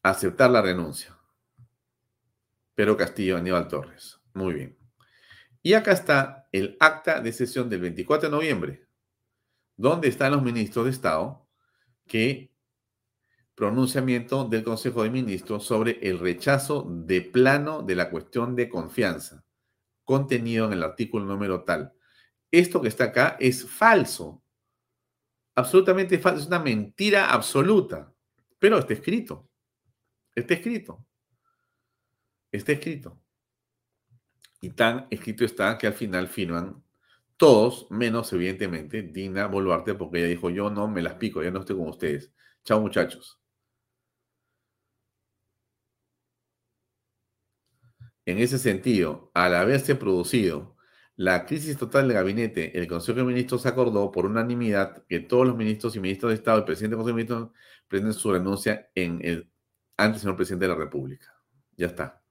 [0.03, 1.17] aceptar la renuncia.
[2.75, 4.19] Pero Castillo, Aníbal Torres.
[4.35, 4.77] Muy bien.
[5.63, 8.87] Y acá está el acta de sesión del 24 de noviembre,
[9.75, 11.47] donde están los ministros de Estado
[12.05, 12.55] que
[13.57, 19.43] pronunciamiento del Consejo de Ministros sobre el rechazo de plano de la cuestión de confianza,
[20.03, 21.91] contenido en el artículo número tal.
[22.51, 24.43] Esto que está acá es falso,
[25.55, 28.13] absolutamente falso, es una mentira absoluta,
[28.59, 29.49] pero está escrito,
[30.35, 31.03] está escrito,
[32.51, 33.19] está escrito.
[34.61, 36.83] Y tan escrito está que al final firman
[37.37, 41.61] todos, menos evidentemente Dina Boluarte, porque ella dijo, yo no me las pico, ya no
[41.61, 42.31] estoy con ustedes.
[42.63, 43.41] Chao muchachos.
[48.27, 50.75] En ese sentido, al haberse producido
[51.15, 55.55] la crisis total del gabinete, el Consejo de Ministros acordó por unanimidad que todos los
[55.55, 57.51] ministros y ministros de Estado, el presidente del Consejo de Ministros,
[57.87, 59.49] presenten su renuncia en el,
[60.19, 61.33] señor presidente de la República.
[61.77, 62.21] Ya está.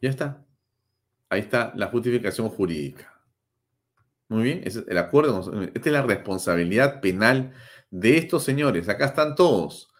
[0.00, 0.44] Ya está.
[1.30, 3.22] Ahí está la justificación jurídica.
[4.26, 5.62] Muy bien, ese es el acuerdo.
[5.62, 7.52] Esta es la responsabilidad penal
[7.92, 8.88] de estos señores.
[8.88, 9.92] Acá están todos.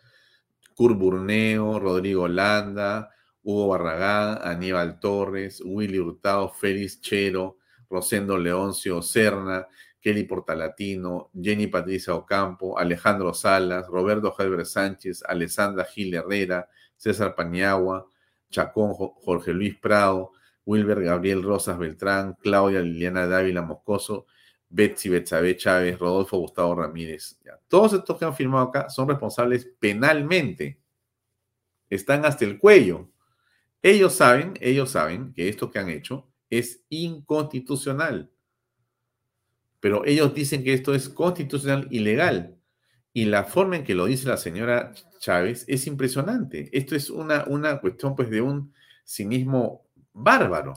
[0.75, 3.13] Curburneo, Rodrigo Landa,
[3.47, 9.69] Hugo Barragán, Aníbal Torres, Willy Hurtado, Félix Chero, Rosendo Leoncio Serna,
[10.01, 18.09] Kelly Portalatino, Jenny Patricia Ocampo, Alejandro Salas, Roberto Helber Sánchez, Alessandra Gil Herrera, César Paniagua,
[18.51, 20.33] Chacón Jorge Luis Prado,
[20.65, 24.27] Wilber Gabriel Rosas Beltrán, Claudia Liliana Dávila Moscoso,
[24.69, 27.39] Betsy Betsabe Chávez, Rodolfo Gustavo Ramírez.
[27.69, 30.81] Todos estos que han firmado acá son responsables penalmente.
[31.89, 33.09] Están hasta el cuello
[33.91, 38.33] ellos saben, ellos saben que esto que han hecho es inconstitucional.
[39.79, 42.57] Pero ellos dicen que esto es constitucional y legal.
[43.13, 46.69] Y la forma en que lo dice la señora Chávez es impresionante.
[46.77, 50.75] Esto es una, una cuestión pues de un cinismo bárbaro.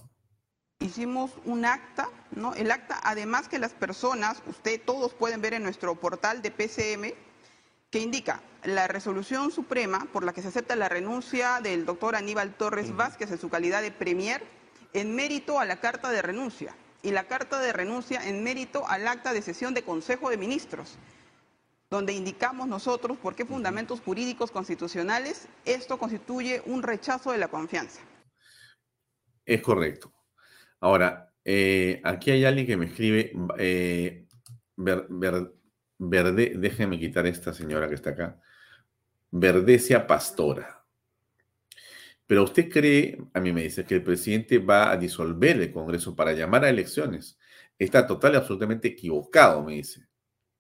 [0.80, 2.54] Hicimos un acta, ¿no?
[2.54, 7.14] El acta, además que las personas, usted todos pueden ver en nuestro portal de PCM,
[7.90, 12.54] que indica la resolución suprema por la que se acepta la renuncia del doctor Aníbal
[12.56, 14.44] Torres Vázquez en su calidad de premier
[14.94, 19.08] en mérito a la carta de renuncia y la carta de renuncia en mérito al
[19.08, 20.98] acta de sesión de Consejo de Ministros,
[21.90, 28.02] donde indicamos nosotros por qué fundamentos jurídicos constitucionales esto constituye un rechazo de la confianza.
[29.46, 30.12] Es correcto.
[30.82, 34.28] Ahora, eh, aquí hay alguien que me escribe, eh,
[36.00, 38.42] Verde, déjenme quitar esta señora que está acá.
[39.32, 40.86] Verdecia Pastora.
[42.26, 46.16] Pero usted cree, a mí me dice, que el presidente va a disolver el Congreso
[46.16, 47.38] para llamar a elecciones.
[47.78, 50.08] Está total y absolutamente equivocado, me dice.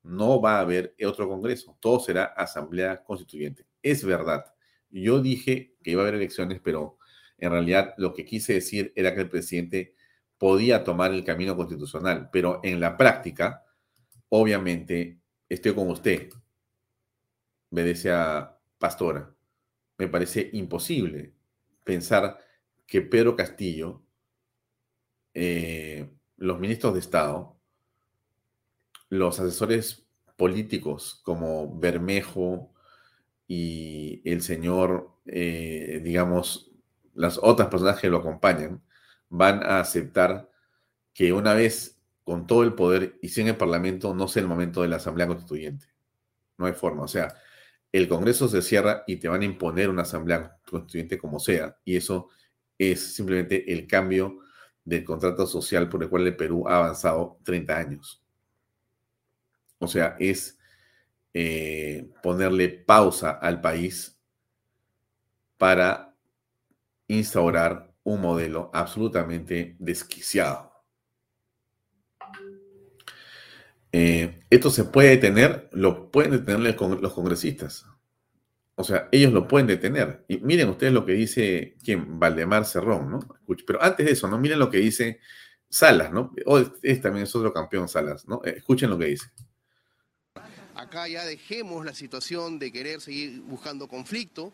[0.03, 1.77] No va a haber otro Congreso.
[1.79, 3.65] Todo será Asamblea Constituyente.
[3.81, 4.45] Es verdad.
[4.89, 6.97] Yo dije que iba a haber elecciones, pero
[7.37, 9.95] en realidad lo que quise decir era que el presidente
[10.37, 13.63] podía tomar el camino constitucional, pero en la práctica,
[14.29, 15.18] obviamente,
[15.49, 16.29] estoy con usted,
[17.71, 19.33] me decía Pastora.
[19.97, 21.33] Me parece imposible
[21.83, 22.39] pensar
[22.87, 24.01] que Pedro Castillo,
[25.33, 27.57] eh, los ministros de Estado,
[29.09, 30.05] los asesores
[30.37, 32.73] políticos como Bermejo
[33.47, 36.71] y el señor, eh, digamos,
[37.13, 38.81] las otras personas que lo acompañan,
[39.29, 40.49] van a aceptar
[41.13, 41.98] que una vez
[42.29, 45.25] con todo el poder y sin el Parlamento, no sea el momento de la Asamblea
[45.25, 45.87] Constituyente.
[46.59, 47.01] No hay forma.
[47.01, 47.33] O sea,
[47.91, 51.75] el Congreso se cierra y te van a imponer una Asamblea Constituyente como sea.
[51.83, 52.29] Y eso
[52.77, 54.41] es simplemente el cambio
[54.85, 58.23] del contrato social por el cual el Perú ha avanzado 30 años.
[59.79, 60.59] O sea, es
[61.33, 64.19] eh, ponerle pausa al país
[65.57, 66.15] para
[67.07, 70.68] instaurar un modelo absolutamente desquiciado.
[73.91, 77.85] Eh, esto se puede detener, lo pueden detener los congresistas.
[78.75, 80.23] O sea, ellos lo pueden detener.
[80.27, 82.19] Y miren ustedes lo que dice, ¿quién?
[82.19, 83.19] Valdemar Cerrón, ¿no?
[83.65, 84.37] Pero antes de eso, ¿no?
[84.37, 85.19] Miren lo que dice
[85.69, 86.33] Salas, ¿no?
[86.45, 88.41] O también es otro campeón Salas, ¿no?
[88.45, 89.27] Eh, escuchen lo que dice.
[90.75, 94.53] Acá ya dejemos la situación de querer seguir buscando conflicto.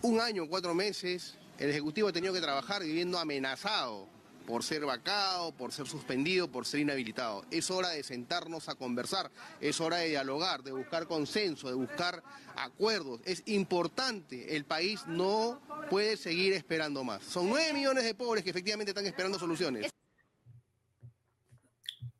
[0.00, 4.08] Un año, cuatro meses, el Ejecutivo ha tenido que trabajar viviendo amenazado
[4.50, 7.44] por ser vacado, por ser suspendido, por ser inhabilitado.
[7.52, 12.20] Es hora de sentarnos a conversar, es hora de dialogar, de buscar consenso, de buscar
[12.56, 13.20] acuerdos.
[13.24, 17.22] Es importante, el país no puede seguir esperando más.
[17.22, 19.88] Son nueve millones de pobres que efectivamente están esperando soluciones.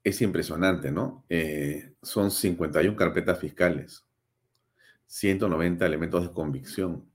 [0.05, 1.25] Es impresionante, ¿no?
[1.29, 4.05] Eh, son 51 carpetas fiscales,
[5.07, 7.10] 190 elementos de convicción,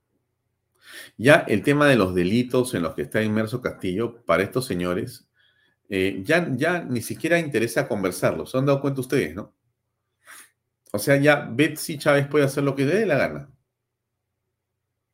[1.17, 5.27] ya el tema de los delitos en los que está inmerso Castillo, para estos señores,
[5.89, 8.45] eh, ya, ya ni siquiera interesa conversarlo.
[8.45, 9.53] ¿Se han dado cuenta ustedes, no?
[10.91, 13.49] O sea, ya Betsy Chávez puede hacer lo que le dé la gana.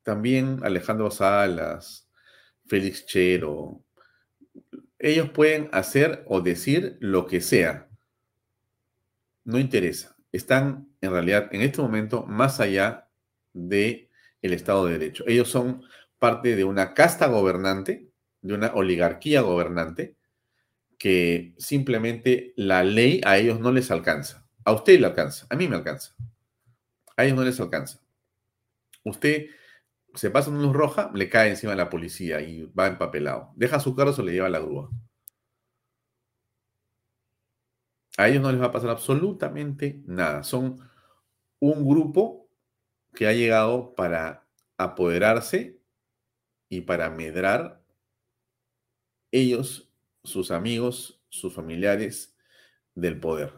[0.03, 2.07] También Alejandro Salas,
[2.67, 3.84] Félix Chero.
[4.99, 7.89] Ellos pueden hacer o decir lo que sea.
[9.43, 10.15] No interesa.
[10.31, 13.10] Están en realidad en este momento más allá
[13.53, 14.11] de
[14.41, 15.23] el Estado de Derecho.
[15.27, 15.84] Ellos son
[16.19, 18.10] parte de una casta gobernante,
[18.41, 20.15] de una oligarquía gobernante,
[20.97, 24.47] que simplemente la ley a ellos no les alcanza.
[24.63, 26.15] A usted le alcanza, a mí me alcanza.
[27.17, 28.01] A ellos no les alcanza.
[29.04, 29.47] Usted
[30.13, 33.51] se pasa una luz roja, le cae encima la policía y va empapelado.
[33.56, 34.89] Deja su carro, se le lleva la grúa.
[38.17, 40.43] A ellos no les va a pasar absolutamente nada.
[40.43, 40.80] Son
[41.60, 42.40] un grupo
[43.13, 44.47] que ha llegado para
[44.78, 45.80] apoderarse
[46.69, 47.82] y para medrar
[49.32, 49.89] ellos,
[50.24, 52.36] sus amigos, sus familiares
[52.95, 53.54] del poder.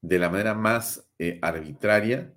[0.00, 2.34] De la manera más eh, arbitraria,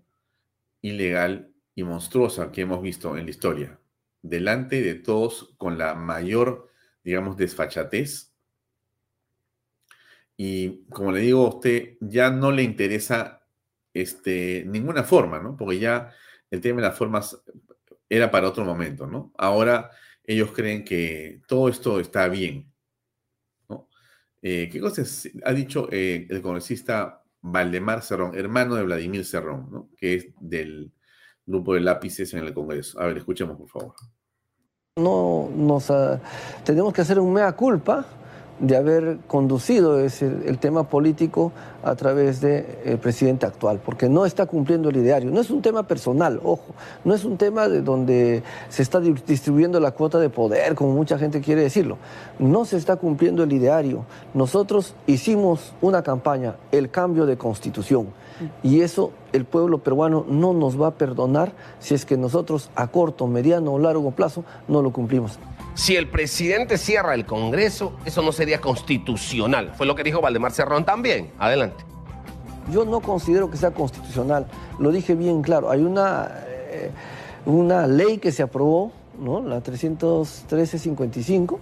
[0.82, 3.80] ilegal y monstruosa que hemos visto en la historia.
[4.22, 6.72] Delante de todos con la mayor,
[7.04, 8.34] digamos, desfachatez.
[10.38, 13.37] Y como le digo a usted, ya no le interesa
[14.02, 15.56] este, ninguna forma, ¿no?
[15.56, 16.12] Porque ya
[16.50, 17.42] el tema de las formas
[18.10, 19.34] era para otro momento, ¿no?
[19.38, 19.92] Ahora
[20.24, 22.72] ellos creen que todo esto está bien.
[24.42, 29.90] Eh, ¿Qué cosas ha dicho eh, el congresista Valdemar Cerrón, hermano de Vladimir Cerrón.
[29.98, 30.92] Que es del
[31.46, 33.00] grupo de lápices en el Congreso.
[33.00, 33.96] A ver, escuchemos, por favor.
[34.98, 35.92] No nos
[36.64, 38.06] tenemos que hacer un mea culpa
[38.60, 41.52] de haber conducido ese, el tema político
[41.84, 45.32] a través del presidente actual, porque no está cumpliendo el ideario.
[45.32, 46.74] No es un tema personal, ojo,
[47.06, 51.18] no es un tema de donde se está distribuyendo la cuota de poder, como mucha
[51.18, 51.98] gente quiere decirlo.
[52.40, 54.06] No se está cumpliendo el ideario.
[54.34, 58.08] Nosotros hicimos una campaña, el cambio de constitución,
[58.64, 62.88] y eso el pueblo peruano no nos va a perdonar si es que nosotros a
[62.88, 65.40] corto, mediano o largo plazo no lo cumplimos.
[65.78, 69.74] Si el presidente cierra el Congreso, eso no sería constitucional.
[69.78, 71.30] Fue lo que dijo Valdemar Cerrón también.
[71.38, 71.86] Adelante.
[72.72, 74.48] Yo no considero que sea constitucional.
[74.80, 75.70] Lo dije bien claro.
[75.70, 76.90] Hay una, eh,
[77.46, 79.40] una ley que se aprobó, ¿no?
[79.40, 81.60] la 313-55.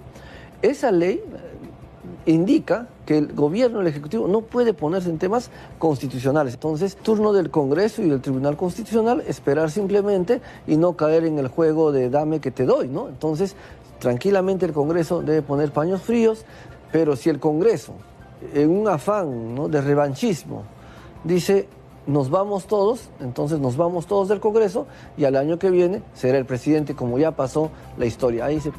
[0.61, 6.53] Esa ley eh, indica que el gobierno, el Ejecutivo, no puede ponerse en temas constitucionales.
[6.53, 11.49] Entonces, turno del Congreso y del Tribunal Constitucional, esperar simplemente y no caer en el
[11.49, 13.09] juego de dame que te doy, ¿no?
[13.09, 13.55] Entonces,
[13.99, 16.45] Tranquilamente el Congreso debe poner paños fríos,
[16.91, 17.95] pero si el Congreso,
[18.53, 20.63] en un afán de revanchismo,
[21.23, 21.67] dice
[22.07, 24.87] nos vamos todos, entonces nos vamos todos del Congreso
[25.17, 28.45] y al año que viene será el presidente como ya pasó la historia.
[28.45, 28.71] Ahí se...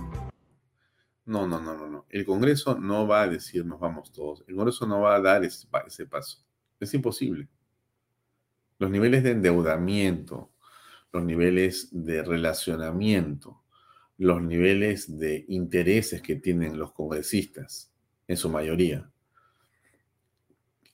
[1.24, 2.06] No, no, no, no, no.
[2.08, 4.44] El Congreso no va a decir nos vamos todos.
[4.46, 6.38] El Congreso no va a dar ese, ese paso.
[6.78, 7.48] Es imposible.
[8.78, 10.50] Los niveles de endeudamiento,
[11.12, 13.62] los niveles de relacionamiento,
[14.18, 17.92] los niveles de intereses que tienen los congresistas,
[18.28, 19.08] en su mayoría,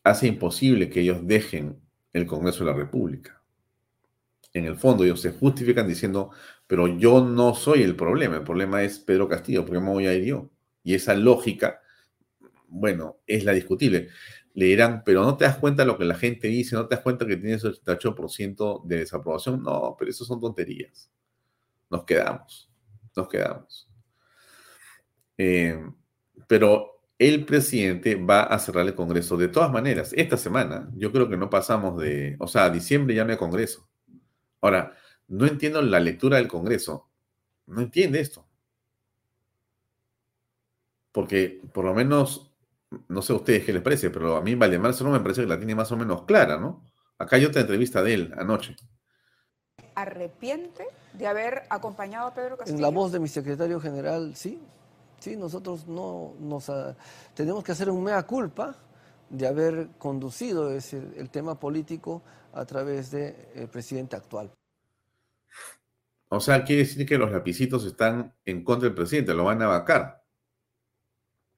[0.02, 1.80] hace imposible que ellos dejen
[2.12, 3.42] el Congreso de la República.
[4.52, 6.30] En el fondo, ellos se justifican diciendo,
[6.66, 10.14] pero yo no soy el problema, el problema es Pedro Castillo, porque me voy a
[10.14, 10.50] ir yo.
[10.82, 11.80] Y esa lógica,
[12.68, 14.08] bueno, es la discutible.
[14.54, 16.96] Le dirán, pero no te das cuenta de lo que la gente dice, no te
[16.96, 19.62] das cuenta que tienes el 88% de desaprobación.
[19.62, 21.10] No, pero eso son tonterías.
[21.88, 22.71] Nos quedamos
[23.16, 23.88] nos quedamos.
[25.38, 25.82] Eh,
[26.46, 30.12] pero el presidente va a cerrar el Congreso de todas maneras.
[30.16, 33.88] Esta semana, yo creo que no pasamos de, o sea, diciembre ya no hay Congreso.
[34.60, 34.96] Ahora,
[35.28, 37.08] no entiendo la lectura del Congreso.
[37.66, 38.46] No entiende esto.
[41.12, 42.52] Porque por lo menos,
[43.08, 45.48] no sé a ustedes qué les parece, pero a mí Valdemar no me parece que
[45.48, 46.84] la tiene más o menos clara, ¿no?
[47.18, 48.76] Acá hay otra entrevista de él anoche.
[49.94, 52.76] ¿Arrepiente de haber acompañado a Pedro Castillo?
[52.76, 54.60] En la voz de mi secretario general, sí.
[55.18, 56.96] Sí, nosotros no nos ah,
[57.34, 58.74] tenemos que hacer un mea culpa
[59.30, 62.22] de haber conducido ese, el tema político
[62.52, 63.34] a través del
[63.70, 64.50] presidente actual.
[66.28, 69.66] O sea, quiere decir que los lapicitos están en contra del presidente, lo van a
[69.66, 70.21] vacar.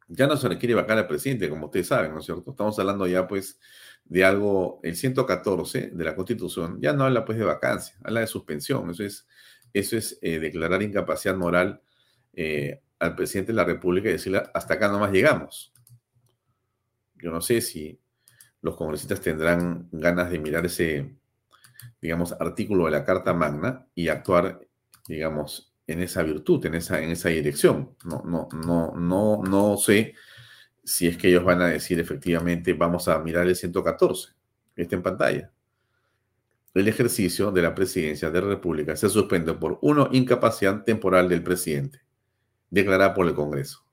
[0.09, 2.51] Ya no se le quiere vacar al presidente, como ustedes saben, ¿no es cierto?
[2.51, 3.59] Estamos hablando ya, pues,
[4.05, 8.27] de algo, el 114 de la Constitución, ya no habla, pues, de vacancia, habla de
[8.27, 8.91] suspensión.
[8.91, 9.27] Eso es,
[9.73, 11.83] eso es eh, declarar incapacidad moral
[12.35, 15.73] eh, al presidente de la República y decirle, hasta acá nomás llegamos.
[17.17, 18.01] Yo no sé si
[18.61, 21.15] los congresistas tendrán ganas de mirar ese,
[22.01, 24.67] digamos, artículo de la Carta Magna y actuar,
[25.07, 27.97] digamos, en esa virtud, en esa, en esa dirección.
[28.05, 30.15] No, no, no, no, no sé
[30.85, 34.33] si es que ellos van a decir efectivamente vamos a mirar el 114,
[34.77, 35.51] está en pantalla.
[36.75, 41.43] El ejercicio de la presidencia de la República se suspende por uno, incapacidad temporal del
[41.43, 42.05] presidente
[42.75, 43.85] declarada por el Congreso.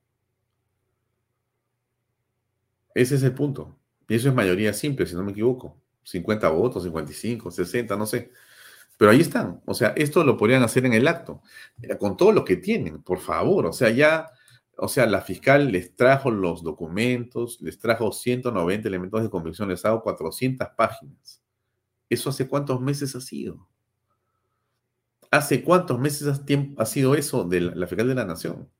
[2.94, 3.78] Ese es el punto.
[4.08, 5.80] Y eso es mayoría simple, si no me equivoco.
[6.02, 8.32] 50 votos, 55, 60, no sé.
[9.02, 9.60] Pero ahí están.
[9.66, 11.42] O sea, esto lo podrían hacer en el acto.
[11.98, 13.66] Con todo lo que tienen, por favor.
[13.66, 14.30] O sea, ya,
[14.76, 19.84] o sea, la fiscal les trajo los documentos, les trajo 190 elementos de convicción, les
[19.84, 21.42] hago 400 páginas.
[22.08, 23.68] ¿Eso hace cuántos meses ha sido?
[25.32, 26.40] ¿Hace cuántos meses
[26.78, 28.70] ha sido eso de la, fiscal de la Nación?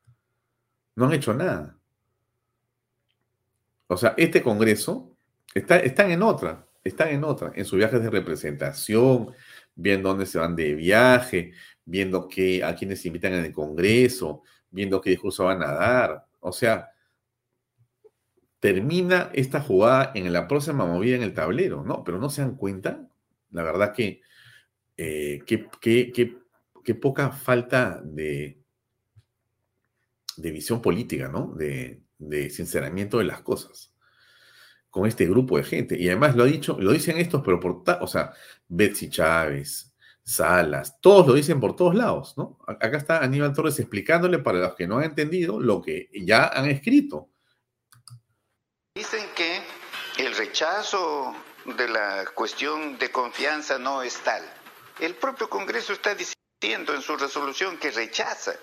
[0.94, 1.80] No han hecho nada.
[3.88, 5.16] O sea, este Congreso
[5.52, 9.34] está, están en otra, están en otra, en sus viajes de representación,
[9.74, 11.52] viendo dónde se van de viaje,
[11.84, 12.28] viendo
[12.64, 16.26] a quienes invitan en el Congreso, viendo qué discurso van a dar.
[16.40, 16.90] O sea,
[18.60, 22.04] termina esta jugada en la próxima movida en el tablero, ¿no?
[22.04, 23.08] Pero no se dan cuenta,
[23.50, 24.22] la verdad que,
[24.96, 26.42] eh, que, que
[26.82, 28.58] qué poca falta de,
[30.36, 31.54] de visión política, ¿no?
[31.54, 33.92] De, de, sinceramiento de las cosas
[34.90, 35.98] con este grupo de gente.
[35.98, 38.32] Y además lo ha dicho, lo dicen estos, pero por, o sea,
[38.74, 39.92] Betsy Chávez,
[40.24, 42.58] Salas, todos lo dicen por todos lados, ¿no?
[42.66, 46.70] Acá está Aníbal Torres explicándole para los que no han entendido lo que ya han
[46.70, 47.28] escrito.
[48.94, 49.60] Dicen que
[50.16, 51.34] el rechazo
[51.76, 54.42] de la cuestión de confianza no es tal.
[55.00, 58.54] El propio Congreso está diciendo en su resolución que rechaza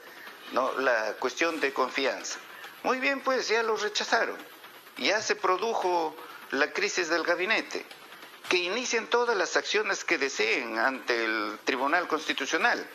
[0.79, 2.39] la cuestión de confianza.
[2.83, 4.37] Muy bien, pues ya lo rechazaron.
[4.97, 6.15] Ya se produjo
[6.51, 7.85] la crisis del gabinete.
[8.49, 12.85] Que inicien todas las acciones que deseen ante el Tribunal Constitucional.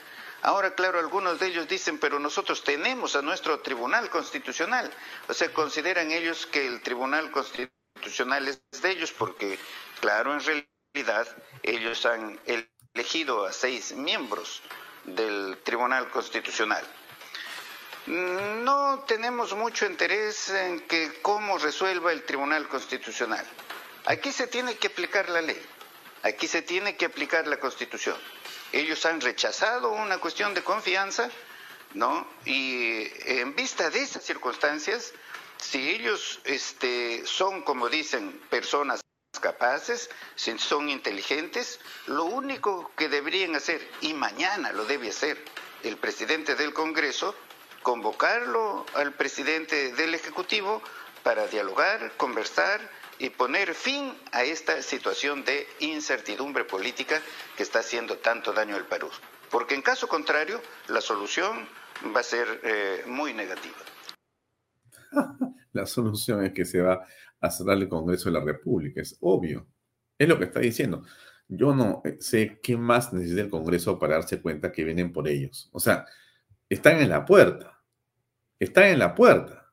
[0.42, 4.92] Ahora, claro, algunos de ellos dicen, pero nosotros tenemos a nuestro Tribunal Constitucional.
[5.28, 9.58] O sea, consideran ellos que el Tribunal Constitucional es de ellos porque,
[10.00, 11.26] claro, en realidad
[11.62, 12.38] ellos han
[12.94, 14.60] elegido a seis miembros
[15.04, 16.84] del Tribunal Constitucional.
[18.06, 23.46] No tenemos mucho interés en que cómo resuelva el Tribunal Constitucional.
[24.06, 25.60] Aquí se tiene que aplicar la ley,
[26.22, 28.16] aquí se tiene que aplicar la Constitución.
[28.72, 31.30] Ellos han rechazado una cuestión de confianza,
[31.94, 32.28] ¿no?
[32.44, 35.14] Y en vista de esas circunstancias,
[35.56, 39.00] si ellos este, son, como dicen, personas
[39.40, 45.42] capaces, si son inteligentes, lo único que deberían hacer, y mañana lo debe hacer
[45.82, 47.34] el presidente del Congreso,
[47.82, 50.82] convocarlo al presidente del Ejecutivo
[51.22, 57.20] para dialogar, conversar y poner fin a esta situación de incertidumbre política
[57.56, 59.08] que está haciendo tanto daño al Perú.
[59.50, 61.66] Porque en caso contrario, la solución
[62.14, 63.76] va a ser eh, muy negativa.
[65.72, 67.06] la solución es que se va
[67.40, 69.00] a cerrar el Congreso de la República.
[69.00, 69.66] Es obvio.
[70.18, 71.04] Es lo que está diciendo.
[71.48, 75.28] Yo no eh, sé qué más necesita el Congreso para darse cuenta que vienen por
[75.28, 75.68] ellos.
[75.72, 76.06] O sea,
[76.68, 77.82] están en la puerta.
[78.58, 79.63] Están en la puerta.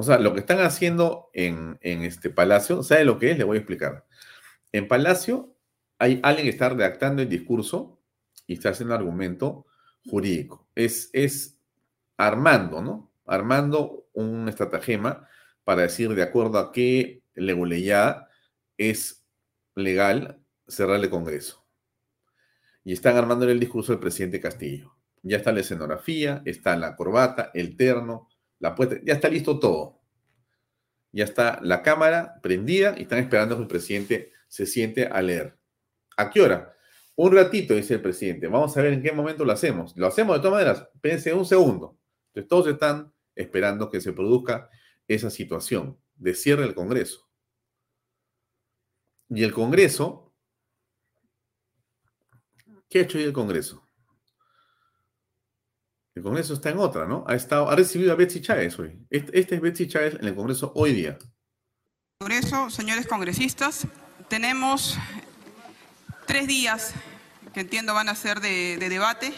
[0.00, 3.38] O sea, lo que están haciendo en, en este Palacio, ¿sabe lo que es?
[3.38, 4.06] Le voy a explicar.
[4.70, 5.56] En Palacio
[5.98, 8.00] hay alguien que está redactando el discurso
[8.46, 9.66] y está haciendo argumento
[10.08, 10.68] jurídico.
[10.76, 11.58] Es, es
[12.16, 13.12] armando, ¿no?
[13.26, 15.26] Armando un estratagema
[15.64, 18.28] para decir de acuerdo a qué legalidad
[18.76, 19.26] es
[19.74, 21.66] legal cerrar el Congreso.
[22.84, 24.94] Y están armando el discurso del presidente Castillo.
[25.22, 28.28] Ya está la escenografía, está la corbata, el terno,
[28.58, 30.00] La ya está listo todo.
[31.12, 35.58] Ya está la cámara prendida y están esperando que el presidente se siente a leer.
[36.16, 36.74] ¿A qué hora?
[37.16, 38.46] Un ratito, dice el presidente.
[38.46, 39.96] Vamos a ver en qué momento lo hacemos.
[39.96, 40.88] Lo hacemos de todas maneras.
[41.00, 41.98] Pense un segundo.
[42.28, 44.68] Entonces todos están esperando que se produzca
[45.06, 47.28] esa situación de cierre del Congreso.
[49.30, 50.32] Y el Congreso,
[52.88, 53.87] ¿qué ha hecho hoy el Congreso?
[56.18, 57.22] El Congreso está en otra, ¿no?
[57.28, 58.98] Ha, estado, ha recibido a Betsy Chávez hoy.
[59.08, 61.16] Este, este es Betsy Chávez en el Congreso hoy día.
[62.18, 63.86] Congreso, señores congresistas,
[64.26, 64.98] tenemos
[66.26, 66.92] tres días
[67.54, 69.32] que entiendo van a ser de, debate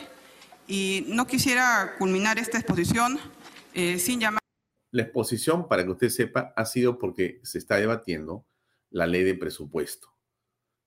[0.66, 3.18] y no quisiera culminar esta exposición
[3.74, 4.40] eh, sin llamar.
[4.90, 8.46] La exposición, para que usted sepa, ha sido porque se está debatiendo
[8.88, 10.14] la ley de presupuesto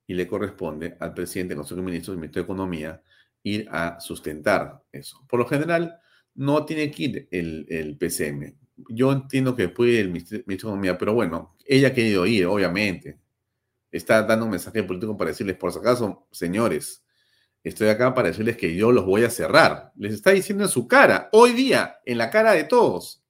[0.08, 3.04] y le corresponde al presidente del Consejo de Ministros y Ministro de Economía
[3.44, 5.24] ir a sustentar eso.
[5.28, 6.00] Por lo general,
[6.36, 8.56] no tiene que ir el, el PCM.
[8.90, 13.20] Yo entiendo que puede el Ministro de Economía, pero bueno, ella ha querido ir, obviamente
[13.94, 17.04] está dando un mensaje político para decirles, por si acaso, señores,
[17.64, 19.92] estoy acá para decirles que yo los voy a cerrar.
[19.96, 23.24] Les está diciendo en su cara, hoy día, en la cara de todos.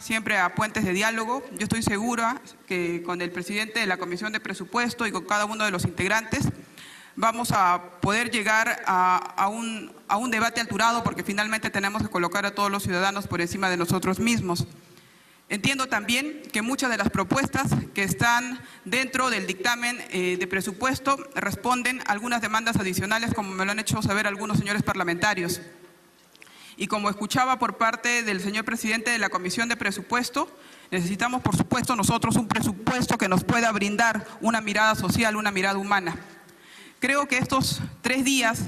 [0.00, 1.42] Siempre a puentes de diálogo.
[1.52, 5.44] Yo estoy segura que con el presidente de la Comisión de Presupuesto y con cada
[5.44, 6.48] uno de los integrantes
[7.16, 12.70] vamos a poder llegar a, un, debate alturado porque finalmente tenemos que colocar a todos
[12.70, 14.66] los ciudadanos por encima de nosotros mismos.
[15.48, 21.16] Entiendo también que muchas de las propuestas que están dentro del dictamen eh, de presupuesto
[21.34, 25.60] responden a algunas demandas adicionales, como me lo han hecho saber algunos señores parlamentarios.
[26.76, 30.50] Y como escuchaba por parte del señor presidente de la Comisión de Presupuesto,
[30.90, 35.78] necesitamos, por supuesto, nosotros un presupuesto que nos pueda brindar una mirada social, una mirada
[35.78, 36.16] humana.
[36.98, 38.60] Creo que estos tres días,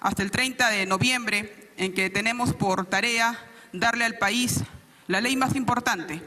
[0.00, 3.38] hasta el 30 de noviembre, en que tenemos por tarea
[3.72, 4.60] darle al país
[5.06, 6.20] la ley más importante.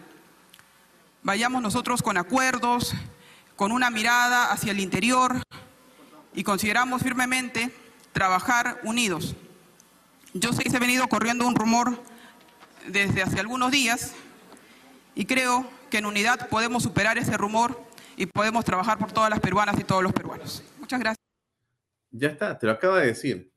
[1.22, 2.96] Vayamos nosotros con acuerdos,
[3.56, 5.44] con una mirada hacia el interior
[6.34, 7.72] y consideramos firmemente
[8.14, 9.36] trabajar unidos.
[10.34, 12.02] Yo sé que se ha venido corriendo un rumor
[12.88, 14.14] desde hace algunos días
[15.14, 17.80] y creo que en unidad podemos superar ese rumor
[18.18, 20.64] y podemos trabajar por todas las peruanas y todos los peruanos.
[20.92, 21.26] Muchas gracias.
[22.12, 23.54] Ya está, te lo acaba de decir.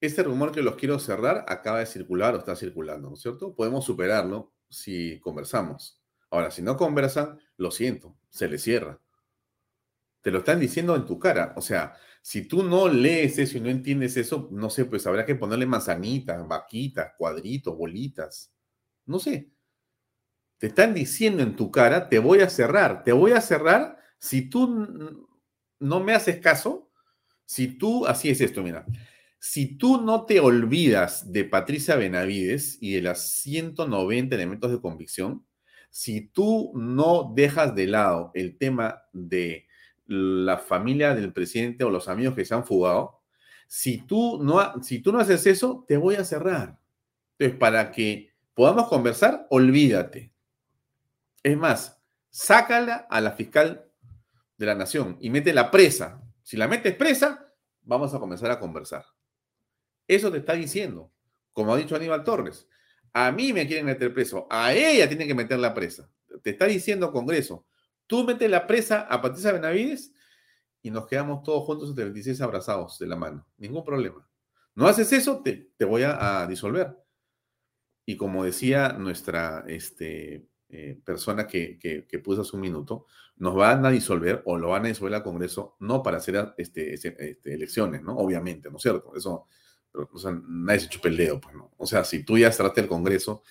[0.00, 3.54] Este rumor que los quiero cerrar acaba de circular o está circulando, ¿no es cierto?
[3.54, 6.02] Podemos superarlo si conversamos.
[6.30, 8.98] Ahora, si no conversan, lo siento, se le cierra.
[10.20, 11.54] Te lo están diciendo en tu cara.
[11.56, 15.24] O sea, si tú no lees eso y no entiendes eso, no sé, pues habrá
[15.24, 18.52] que ponerle manzanitas, vaquitas, cuadritos, bolitas.
[19.06, 19.52] No sé.
[20.58, 23.04] Te están diciendo en tu cara, te voy a cerrar.
[23.04, 25.28] Te voy a cerrar si tú
[25.82, 26.90] no me haces caso.
[27.44, 28.86] Si tú, así es esto, mira
[29.44, 35.44] si tú no te olvidas de Patricia Benavides y de las 190 elementos de convicción,
[35.90, 39.66] si tú no dejas de lado el tema de
[40.06, 43.20] la familia del presidente o los amigos que se han fugado,
[43.66, 46.78] si tú no, si tú no haces eso, te voy a cerrar.
[47.36, 50.32] Entonces, para que podamos conversar, olvídate.
[51.42, 53.90] Es más, sácala a la fiscal
[54.62, 56.22] de la nación y mete la presa.
[56.44, 57.52] Si la metes presa,
[57.82, 59.04] vamos a comenzar a conversar.
[60.06, 61.12] Eso te está diciendo,
[61.52, 62.68] como ha dicho Aníbal Torres.
[63.12, 66.08] A mí me quieren meter preso, a ella tienen que meter la presa.
[66.42, 67.66] Te está diciendo Congreso,
[68.06, 70.14] tú metes la presa a Patricia Benavides
[70.80, 73.44] y nos quedamos todos juntos entre 26 abrazados de la mano.
[73.58, 74.28] Ningún problema.
[74.76, 76.96] No haces eso, te, te voy a, disolver.
[78.06, 83.06] Y como decía nuestra este, eh, persona que, que, puso hace un minuto,
[83.36, 86.94] nos van a disolver o lo van a disolver al Congreso, no para hacer este,
[86.94, 88.16] este, elecciones, ¿no?
[88.16, 89.12] Obviamente, ¿no es cierto?
[89.14, 89.46] Eso
[89.94, 91.70] o sea, nadie se chupa el dedo, pues no.
[91.76, 93.42] O sea, si tú ya trataste el Congreso,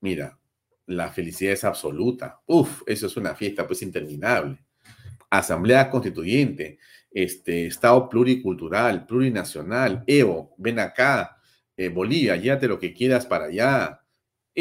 [0.00, 0.38] mira,
[0.86, 2.40] la felicidad es absoluta.
[2.46, 4.64] Uf, eso es una fiesta pues interminable.
[5.28, 6.78] Asamblea Constituyente,
[7.10, 11.36] este, Estado pluricultural, plurinacional, Evo, ven acá,
[11.76, 13.99] eh, Bolivia, llévate lo que quieras para allá.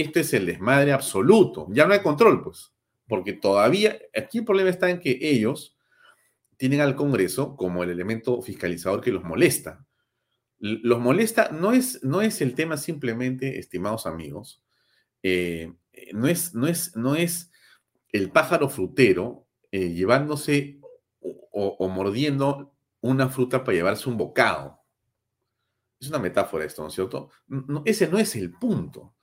[0.02, 1.68] Este es el desmadre absoluto.
[1.72, 2.74] Ya no hay control, pues,
[3.08, 5.78] porque todavía, aquí el problema está en que ellos
[6.58, 9.86] tienen al Congreso como el elemento fiscalizador que los molesta
[10.60, 14.62] los molesta, no es, no es el tema simplemente, estimados amigos,
[15.24, 15.74] eh,
[16.14, 17.52] no, es, no, es, no es
[18.12, 20.80] el pájaro frutero eh, llevándose
[21.22, 24.80] o, mordiendo una fruta para llevarse un bocado.
[26.00, 27.30] Es una metáfora esto, ¿no es cierto?
[27.86, 29.16] ese no es el punto.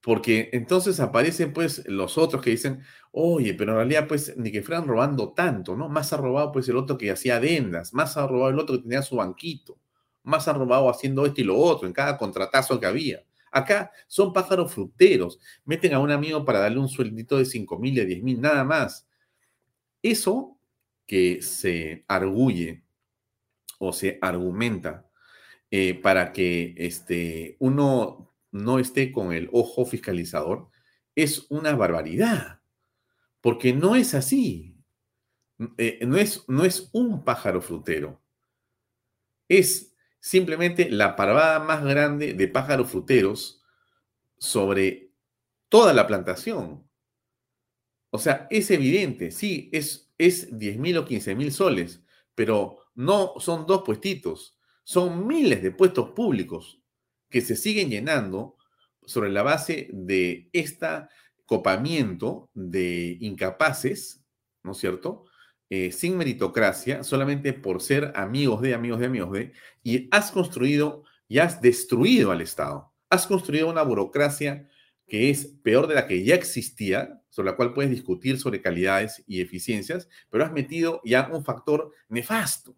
[0.00, 2.82] Porque entonces aparecen pues los otros que dicen,
[3.12, 5.88] oye, pero en realidad pues ni que fueran robando tanto, ¿no?
[5.88, 8.82] Más ha robado pues el otro que hacía adendas, más ha robado el otro que
[8.82, 9.78] tenía su banquito
[10.28, 13.24] más han robado haciendo esto y lo otro, en cada contratazo que había.
[13.50, 15.40] Acá son pájaros fruteros.
[15.64, 18.62] Meten a un amigo para darle un sueldito de 5 mil, de 10 mil, nada
[18.62, 19.08] más.
[20.02, 20.58] Eso
[21.06, 22.82] que se arguye
[23.78, 25.08] o se argumenta
[25.70, 30.70] eh, para que este, uno no esté con el ojo fiscalizador
[31.14, 32.60] es una barbaridad,
[33.40, 34.76] porque no es así.
[35.76, 38.22] Eh, no, es, no es un pájaro frutero,
[39.48, 43.64] es simplemente la parvada más grande de pájaros fruteros
[44.36, 45.10] sobre
[45.68, 46.88] toda la plantación.
[48.10, 52.00] O sea, es evidente, sí, es, es 10 mil o 15 mil soles,
[52.36, 56.80] pero no son dos puestitos, son miles de puestos públicos
[57.28, 58.56] que se siguen llenando
[59.04, 60.86] sobre la base de este
[61.46, 64.22] copamiento de incapaces,
[64.62, 65.24] ¿no es cierto?
[65.70, 69.52] Eh, sin meritocracia, solamente por ser amigos de amigos de amigos de,
[69.82, 72.92] y has construido y has destruido al Estado.
[73.10, 74.68] Has construido una burocracia
[75.06, 79.22] que es peor de la que ya existía, sobre la cual puedes discutir sobre calidades
[79.26, 82.76] y eficiencias, pero has metido ya un factor nefasto.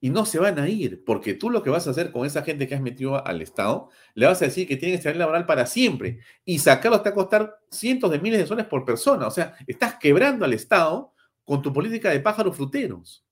[0.00, 2.42] Y no se van a ir, porque tú lo que vas a hacer con esa
[2.42, 5.46] gente que has metido al Estado, le vas a decir que tiene que ser laboral
[5.46, 6.20] para siempre.
[6.44, 9.26] Y sacarlo te va a costar cientos de miles de soles por persona.
[9.26, 13.24] O sea, estás quebrando al Estado con tu política de pájaros fruteros.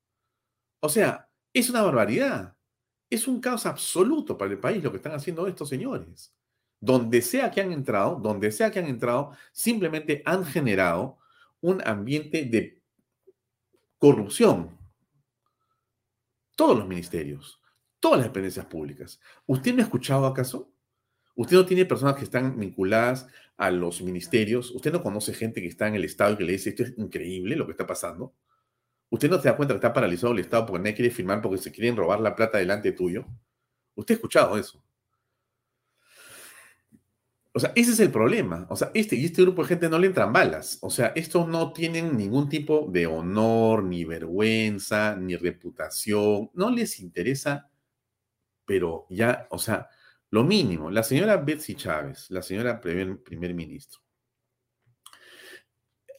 [0.80, 2.56] O sea, es una barbaridad.
[3.10, 6.34] Es un caos absoluto para el país lo que están haciendo estos señores.
[6.80, 11.18] Donde sea que han entrado, donde sea que han entrado, simplemente han generado
[11.60, 12.82] un ambiente de
[13.98, 14.76] corrupción.
[16.54, 17.60] Todos los ministerios,
[18.00, 19.20] todas las dependencias públicas.
[19.46, 20.70] ¿Usted no ha escuchado acaso?
[21.34, 23.26] ¿Usted no tiene personas que están vinculadas
[23.56, 24.70] a los ministerios?
[24.70, 26.94] ¿Usted no conoce gente que está en el Estado y que le dice esto es
[26.96, 28.34] increíble lo que está pasando?
[29.10, 31.58] ¿Usted no se da cuenta que está paralizado el Estado porque nadie quiere firmar porque
[31.58, 33.26] se quieren robar la plata delante tuyo?
[33.96, 34.82] ¿Usted ha escuchado eso?
[37.56, 38.66] O sea, ese es el problema.
[38.68, 40.78] O sea, este y este grupo de gente no le entran balas.
[40.82, 46.50] O sea, estos no tienen ningún tipo de honor, ni vergüenza, ni reputación.
[46.54, 47.70] No les interesa,
[48.66, 49.88] pero ya, o sea,
[50.30, 54.00] lo mínimo, la señora Betsy Chávez, la señora primer, primer ministro,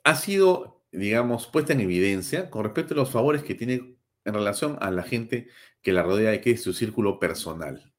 [0.05, 4.77] ha sido, digamos, puesta en evidencia con respecto a los favores que tiene en relación
[4.79, 5.49] a la gente
[5.81, 7.94] que la rodea y que es su círculo personal.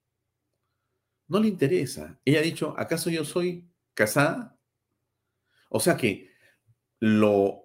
[1.28, 2.18] No le interesa.
[2.24, 4.58] Ella ha dicho, ¿acaso yo soy casada?
[5.68, 6.30] O sea que
[7.00, 7.62] lo...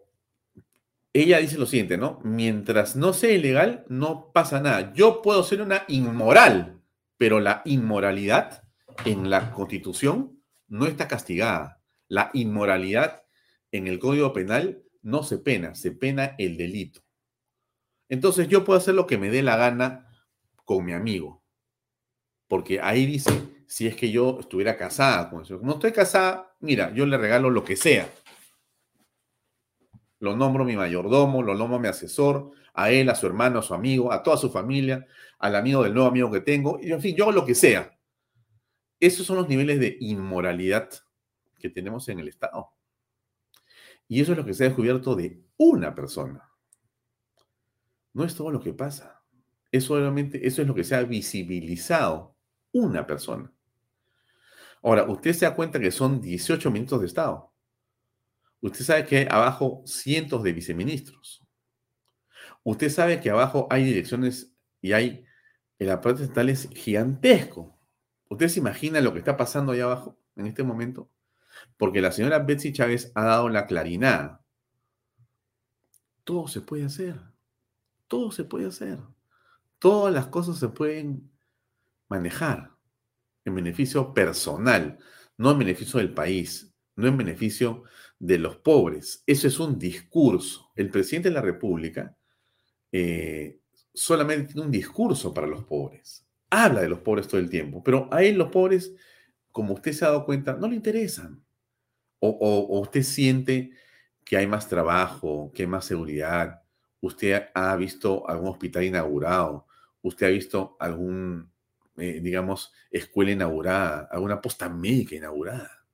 [1.14, 2.20] Ella dice lo siguiente, ¿no?
[2.24, 4.94] Mientras no sea ilegal, no pasa nada.
[4.94, 6.82] Yo puedo ser una inmoral
[7.22, 8.64] pero la inmoralidad
[9.06, 11.80] en la Constitución no está castigada.
[12.08, 13.22] La inmoralidad
[13.72, 17.04] en el Código Penal no se pena, se pena el delito.
[18.10, 20.12] Entonces yo puedo hacer lo que me dé la gana
[20.66, 21.41] con mi amigo,
[22.52, 23.32] porque ahí dice,
[23.66, 25.58] si es que yo estuviera casada con eso.
[25.58, 28.12] Como estoy casada, mira, yo le regalo lo que sea.
[30.20, 33.74] Lo nombro mi mayordomo, lo nombro mi asesor, a él, a su hermano, a su
[33.74, 35.08] amigo, a toda su familia,
[35.40, 37.98] al amigo del nuevo amigo que tengo, y en fin, yo lo que sea.
[39.00, 40.90] Esos son los niveles de inmoralidad
[41.58, 42.68] que tenemos en el Estado.
[44.10, 46.52] Y eso es lo que se ha descubierto de una persona.
[48.12, 49.24] No es todo lo que pasa.
[49.72, 52.31] Eso, eso es lo que se ha visibilizado
[52.72, 53.52] una persona.
[54.84, 57.52] Ahora, usted se da cuenta que son 18 ministros de Estado.
[58.62, 61.44] Usted sabe que hay abajo cientos de viceministros.
[62.64, 65.26] Usted sabe que abajo hay direcciones y hay,
[65.80, 67.78] el aparato estatal es gigantesco.
[68.30, 71.10] ¿Usted se imagina lo que está pasando ahí abajo en este momento?
[71.78, 74.44] Porque la señora Betsy Chávez ha dado la clarinada.
[76.24, 77.20] Todo se puede hacer.
[78.08, 79.00] Todo se puede hacer.
[79.80, 81.31] Todas las cosas se pueden
[82.12, 82.76] manejar
[83.46, 85.00] en beneficio personal,
[85.38, 87.84] no en beneficio del país, no en beneficio
[88.20, 89.24] de los pobres.
[89.26, 90.72] Eso es un discurso.
[90.76, 92.16] El presidente de la República
[92.92, 93.62] eh,
[93.94, 96.28] solamente tiene un discurso para los pobres.
[96.50, 98.94] Habla de los pobres todo el tiempo, pero a él los pobres,
[99.52, 101.42] como usted se ha dado cuenta, no le interesan.
[102.20, 103.72] O, usted siente
[104.24, 106.62] que hay más trabajo, que hay más seguridad.
[107.00, 109.66] Usted ha visto algún hospital inaugurado.
[110.04, 111.51] Usted ha visto algún,
[112.02, 115.86] eh, digamos, escuela inaugurada, alguna posta médica inaugurada.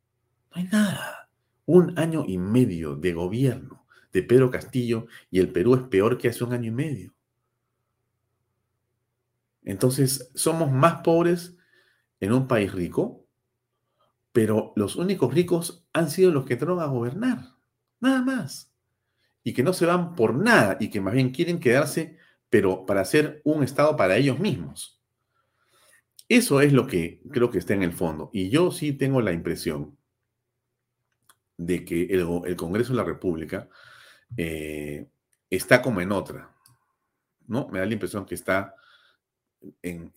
[0.52, 1.30] No hay nada.
[1.66, 6.30] Un año y medio de gobierno de Pedro Castillo y el Perú es peor que
[6.30, 7.14] hace un año y medio.
[9.64, 11.58] Entonces, somos más pobres
[12.22, 13.26] en un país rico,
[14.32, 17.56] pero los únicos ricos han sido los que entraron a gobernar,
[18.00, 18.72] nada más.
[19.44, 22.18] Y que no se van por nada y que más bien quieren quedarse,
[22.50, 24.97] pero para hacer un Estado para ellos mismos.
[26.30, 28.30] Eso es lo que creo que está en el fondo.
[28.34, 29.98] Y yo sí tengo la impresión
[31.58, 33.70] de que el, Congreso de la República
[34.36, 35.08] eh,
[35.50, 36.54] está como en otra.
[37.48, 37.70] ¿No?
[37.70, 38.76] Me da la impresión que está
[39.82, 40.12] en,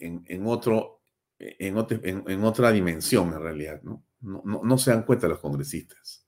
[0.46, 1.02] otro,
[1.38, 1.76] en,
[2.26, 3.80] en, otra dimensión en realidad.
[3.82, 4.04] ¿no?
[4.20, 6.26] No, no se dan cuenta los congresistas.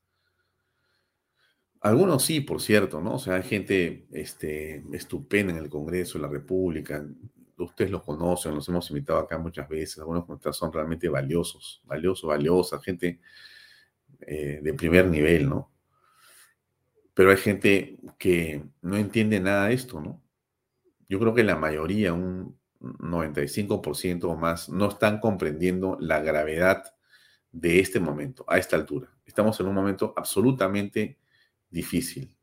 [1.83, 3.15] Algunos sí, por cierto, ¿no?
[3.15, 7.05] O sea, hay gente este, estupenda en el Congreso de la República.
[7.59, 9.99] Ustedes los conocen, los hemos invitado acá muchas veces.
[9.99, 10.25] Algunos
[10.57, 13.21] son realmente valiosos, valiosos, valiosas, gente
[14.21, 15.71] eh, de primer nivel, ¿no?
[17.15, 20.23] Pero hay gente que no entiende nada de esto, ¿no?
[21.09, 26.85] Yo creo que la mayoría, un 95% o más, no están comprendiendo la gravedad
[27.53, 29.11] de este momento, a esta altura.
[29.27, 31.19] Estamos en un momento absolutamente
[31.71, 32.35] difícil.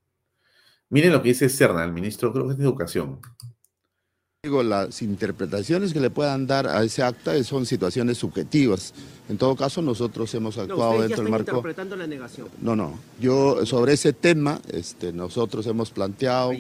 [0.90, 3.20] Miren lo que dice Serna, el ministro, creo que es de Educación.
[4.42, 8.94] Digo, las interpretaciones que le puedan dar a ese acta son situaciones subjetivas.
[9.28, 11.52] En todo caso, nosotros hemos actuado no, dentro del marco.
[11.52, 12.48] interpretando la negación.
[12.62, 12.98] No, no.
[13.20, 16.52] Yo sobre ese tema, este, nosotros hemos planteado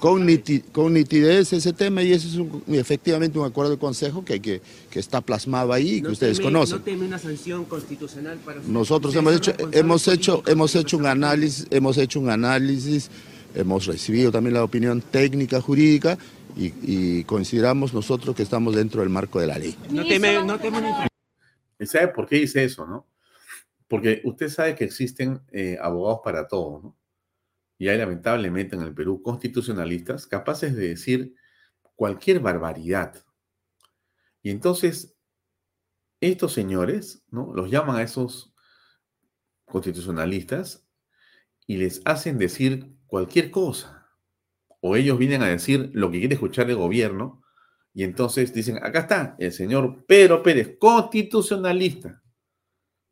[0.00, 2.44] con, nitidez ese tema y ese es
[2.76, 4.60] efectivamente un acuerdo de consejo que, que,
[4.90, 6.78] que está plasmado ahí y que ustedes conocen.
[6.78, 11.68] ¿No teme una sanción constitucional para Nosotros hemos hecho, hemos hecho, hemos hecho un análisis,
[11.70, 13.12] hemos hecho un análisis,
[13.54, 16.18] hemos recibido también la opinión técnica jurídica
[16.56, 19.76] y, consideramos nosotros que estamos dentro del marco de la ley.
[19.90, 20.58] No teme, no
[21.86, 23.08] ¿Sabe por qué dice eso, no?
[23.88, 26.98] Porque usted sabe que existen eh, abogados para todo, ¿no?
[27.78, 31.34] Y hay lamentablemente en el Perú constitucionalistas capaces de decir
[31.96, 33.24] cualquier barbaridad.
[34.40, 35.16] Y entonces,
[36.20, 37.52] estos señores, ¿no?
[37.54, 38.54] Los llaman a esos
[39.64, 40.86] constitucionalistas
[41.66, 44.01] y les hacen decir cualquier cosa
[44.84, 47.40] o ellos vienen a decir lo que quiere escuchar el gobierno,
[47.94, 52.20] y entonces dicen, acá está el señor Pedro Pérez, constitucionalista,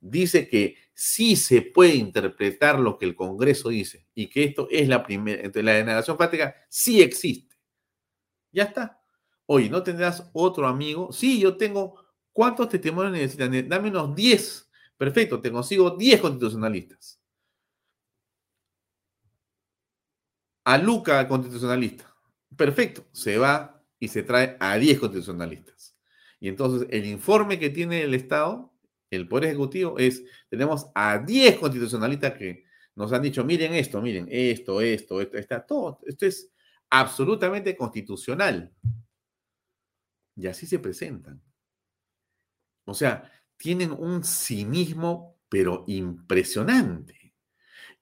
[0.00, 4.88] dice que sí se puede interpretar lo que el Congreso dice y que esto es
[4.88, 7.56] la primera, la denegación práctica sí existe.
[8.50, 9.00] Ya está.
[9.46, 11.12] Oye, ¿no tendrás otro amigo?
[11.12, 11.94] Sí, yo tengo,
[12.32, 13.68] ¿cuántos testimonios necesitan?
[13.68, 14.70] Dame unos 10.
[14.96, 17.19] Perfecto, te consigo 10 constitucionalistas.
[20.70, 22.14] A Luca constitucionalista.
[22.56, 25.96] Perfecto, se va y se trae a 10 constitucionalistas.
[26.38, 28.72] Y entonces el informe que tiene el Estado,
[29.10, 32.64] el Poder Ejecutivo, es, tenemos a 10 constitucionalistas que
[32.94, 36.52] nos han dicho, miren esto, miren esto, esto, esto, está todo, esto es
[36.88, 38.72] absolutamente constitucional.
[40.36, 41.42] Y así se presentan.
[42.84, 47.19] O sea, tienen un cinismo, pero impresionante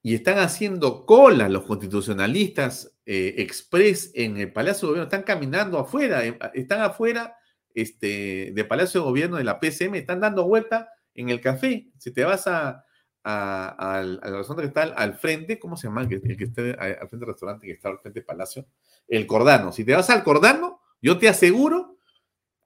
[0.01, 5.77] y están haciendo cola los constitucionalistas eh, express en el Palacio de Gobierno, están caminando
[5.77, 7.35] afuera, eh, están afuera
[7.73, 11.91] este, del Palacio de Gobierno de la PCM, están dando vuelta en el café.
[11.97, 12.85] Si te vas a,
[13.23, 16.01] restaurante que está al, frente, ¿cómo se llama?
[16.03, 18.65] El que, el al frente del restaurante que está al frente del Palacio,
[19.07, 19.73] el Cordano.
[19.73, 21.97] Si te vas al Cordano, yo te aseguro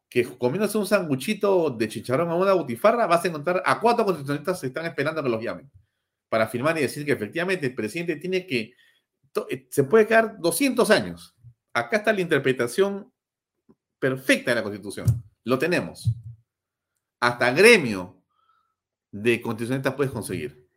[0.08, 4.62] que comiéndose un sanguchito de chicharrón a una butifarra, vas a encontrar a cuatro constitucionalistas
[4.62, 5.72] que están esperando que los llamen
[6.34, 8.74] para afirmar y decir que efectivamente el presidente tiene que,
[9.52, 11.36] eh, se puede quedar 200 años.
[11.72, 13.14] Acá está la interpretación
[14.00, 15.06] perfecta de la Constitución.
[15.44, 16.10] Lo tenemos.
[17.20, 18.24] Hasta gremio
[19.12, 20.68] de constitucionalistas puedes conseguir.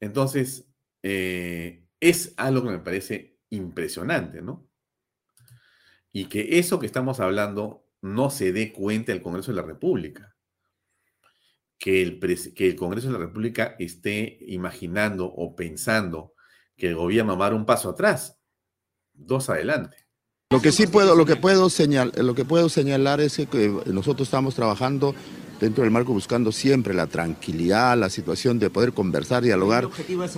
[0.00, 0.68] Entonces,
[1.04, 4.68] eh, es algo que me parece impresionante, ¿no?
[6.10, 10.34] Y que eso que estamos hablando no se dé cuenta el Congreso de la República
[11.78, 12.18] que el,
[12.54, 16.34] que el Congreso de la República esté imaginando o pensando
[16.76, 18.38] que el gobierno va a dar un paso atrás,
[19.12, 19.96] dos adelante.
[20.50, 24.28] Lo que sí puedo, lo que puedo señalar, lo que puedo señalar es que nosotros
[24.28, 25.14] estamos trabajando
[25.60, 29.88] dentro del marco buscando siempre la tranquilidad, la situación de poder conversar, dialogar,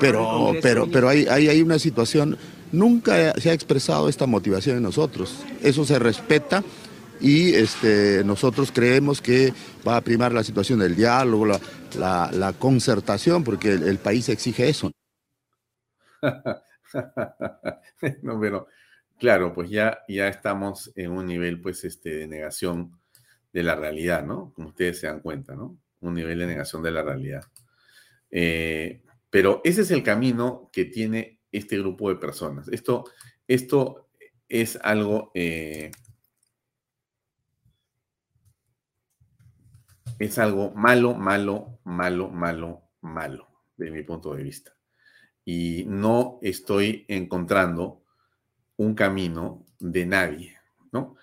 [0.00, 2.36] pero, pero, pero hay, hay, hay una situación,
[2.72, 6.64] nunca se ha expresado esta motivación en nosotros, eso se respeta
[7.20, 9.52] y este, nosotros creemos que
[9.86, 14.90] va a primar la situación del diálogo, la, concertación, porque el, país exige eso.
[18.00, 18.66] pero
[19.18, 22.98] claro, pues ya, ya estamos en un nivel pues, este, de negación
[23.52, 24.52] de la realidad, ¿no?
[24.54, 25.76] Como ustedes se dan cuenta, ¿no?
[26.00, 27.44] Un nivel de negación de la realidad.
[28.30, 32.68] Eh, pero ese es el camino que tiene este grupo de personas.
[32.68, 33.04] Esto,
[33.46, 34.08] esto
[34.48, 35.32] es algo...
[35.34, 35.90] Eh,
[40.20, 43.48] es algo malo, malo, malo, malo, malo,
[43.78, 44.76] de mi punto de vista.
[45.46, 48.04] Y no estoy encontrando
[48.76, 50.58] un camino de nadie,
[50.92, 51.16] ¿no?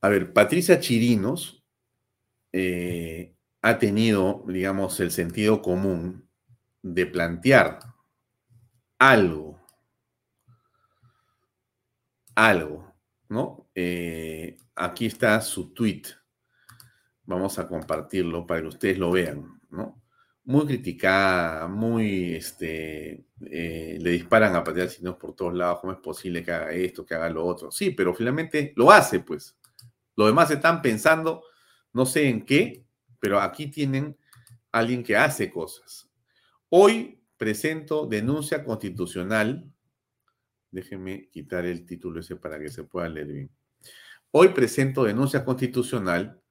[0.00, 1.64] A ver, Patricia Chirinos
[2.50, 6.28] eh, ha tenido, digamos, el sentido común
[6.82, 7.78] de plantear
[8.98, 9.60] algo,
[12.34, 12.92] algo,
[13.28, 13.68] ¿no?
[13.76, 16.02] Eh, aquí está su tweet.
[17.24, 20.02] Vamos a compartirlo para que ustedes lo vean, ¿no?
[20.44, 26.00] Muy criticada, muy, este, eh, le disparan a Patricia Chirinos por todos lados, ¿cómo es
[26.00, 27.70] posible que haga esto, que haga lo otro?
[27.70, 29.56] Sí, pero finalmente lo hace, pues.
[30.16, 31.44] Los demás están pensando,
[31.92, 32.84] no sé en qué,
[33.20, 34.16] pero aquí tienen
[34.72, 36.10] alguien que hace cosas.
[36.68, 39.70] Hoy presento denuncia constitucional.
[40.72, 43.50] Déjenme quitar el título ese para que se pueda leer bien.
[44.32, 46.41] Hoy presento denuncia constitucional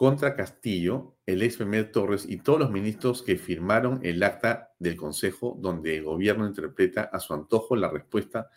[0.00, 4.96] contra Castillo, el ex primer Torres y todos los ministros que firmaron el acta del
[4.96, 8.48] Consejo donde el gobierno interpreta a su antojo la respuesta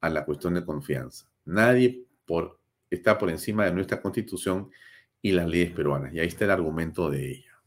[0.00, 1.26] a la cuestión de confianza.
[1.44, 4.70] Nadie por, está por encima de nuestra constitución
[5.20, 6.14] y las leyes peruanas.
[6.14, 7.60] Y ahí está el argumento de ella.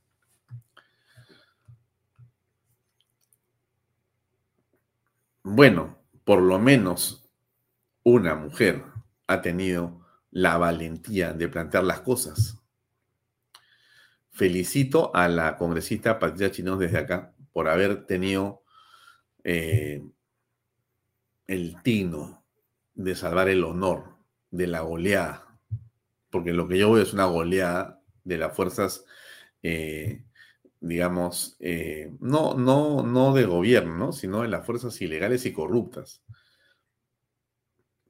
[5.43, 7.29] Bueno, por lo menos
[8.01, 8.81] una mujer
[9.27, 12.61] ha tenido la valentía de plantear las cosas.
[14.35, 18.63] Felicito a la congresista Patricia Chinos desde acá por haber tenido
[19.43, 20.03] eh,
[21.47, 22.43] el tino
[22.93, 24.17] de salvar el honor
[24.51, 25.45] de la goleada
[26.35, 29.05] porque lo que yo veo es una goleada de las fuerzas,
[29.63, 30.25] eh,
[30.81, 36.25] digamos, eh, no, no, no de gobierno, sino de las fuerzas ilegales y corruptas.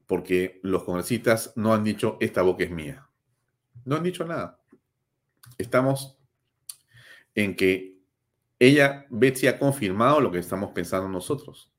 [0.08, 3.08] Porque los congresistas no han dicho, esta boca es mía.
[3.84, 4.58] No han dicho nada.
[5.56, 6.15] Estamos
[7.36, 7.94] en que
[8.58, 11.70] ella, Betsy, ha confirmado lo que estamos pensando nosotros.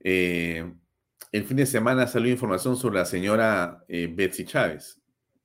[0.00, 0.72] Eh,
[1.32, 5.02] el fin de semana salió información sobre la señora eh, Betsy Chávez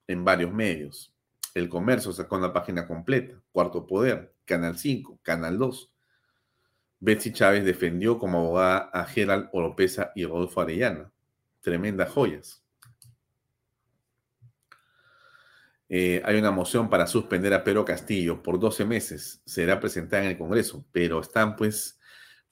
[0.08, 1.12] en varios medios.
[1.56, 5.92] El Comercio sacó una página completa, Cuarto Poder, Canal 5, Canal 2.
[7.00, 11.12] Betsy Chávez defendió como abogada a Gerald Oropesa y Rodolfo Arellana.
[11.62, 12.64] Tremendas joyas.
[15.90, 19.42] Eh, hay una moción para suspender a Pedro Castillo por 12 meses.
[19.46, 22.00] Será presentada en el Congreso, pero están pues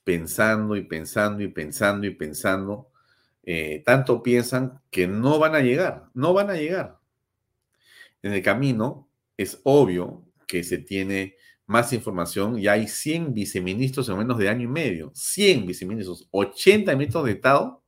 [0.03, 2.91] pensando y pensando y pensando y pensando
[3.49, 6.99] eh, tanto piensan que no van a llegar, no van a llegar.
[8.21, 11.35] En el camino es obvio que se tiene
[11.65, 16.93] más información y hay 100 viceministros en menos de año y medio, 100 viceministros, 80
[16.93, 17.81] ministros de Estado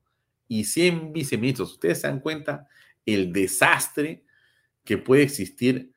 [0.47, 1.73] y 100 viceministros.
[1.73, 2.69] Ustedes se dan cuenta
[3.05, 4.23] el desastre
[4.89, 5.93] que puede existir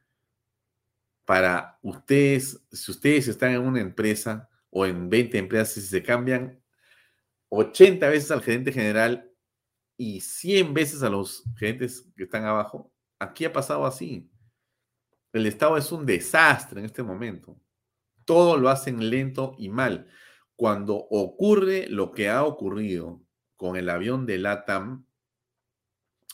[1.24, 6.62] para ustedes, si ustedes están en una empresa o en 20 empresas, y se cambian
[7.48, 9.32] 80 veces al gerente general
[9.96, 12.92] y 100 veces a los gerentes que están abajo.
[13.18, 14.30] Aquí ha pasado así.
[15.32, 17.58] El Estado es un desastre en este momento.
[18.26, 20.06] Todo lo hacen lento y mal.
[20.54, 23.22] Cuando ocurre lo que ha ocurrido
[23.56, 25.06] con el avión de LATAM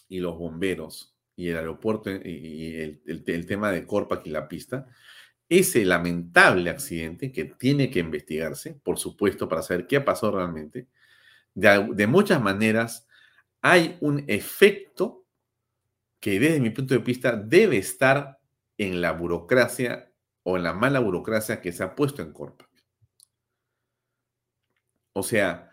[0.09, 2.75] y los bomberos y el aeropuerto y
[3.07, 4.89] el, tema de Corpac y la pista,
[5.49, 10.89] ese lamentable accidente que tiene que investigarse, por supuesto, para saber qué pasado realmente,
[11.55, 13.07] de muchas maneras
[13.63, 15.27] hay un efecto
[16.19, 18.41] que desde mi punto de vista debe estar
[18.77, 20.13] en la burocracia
[20.43, 22.69] o en la mala burocracia que se ha puesto en Corpac.
[25.13, 25.71] O sea,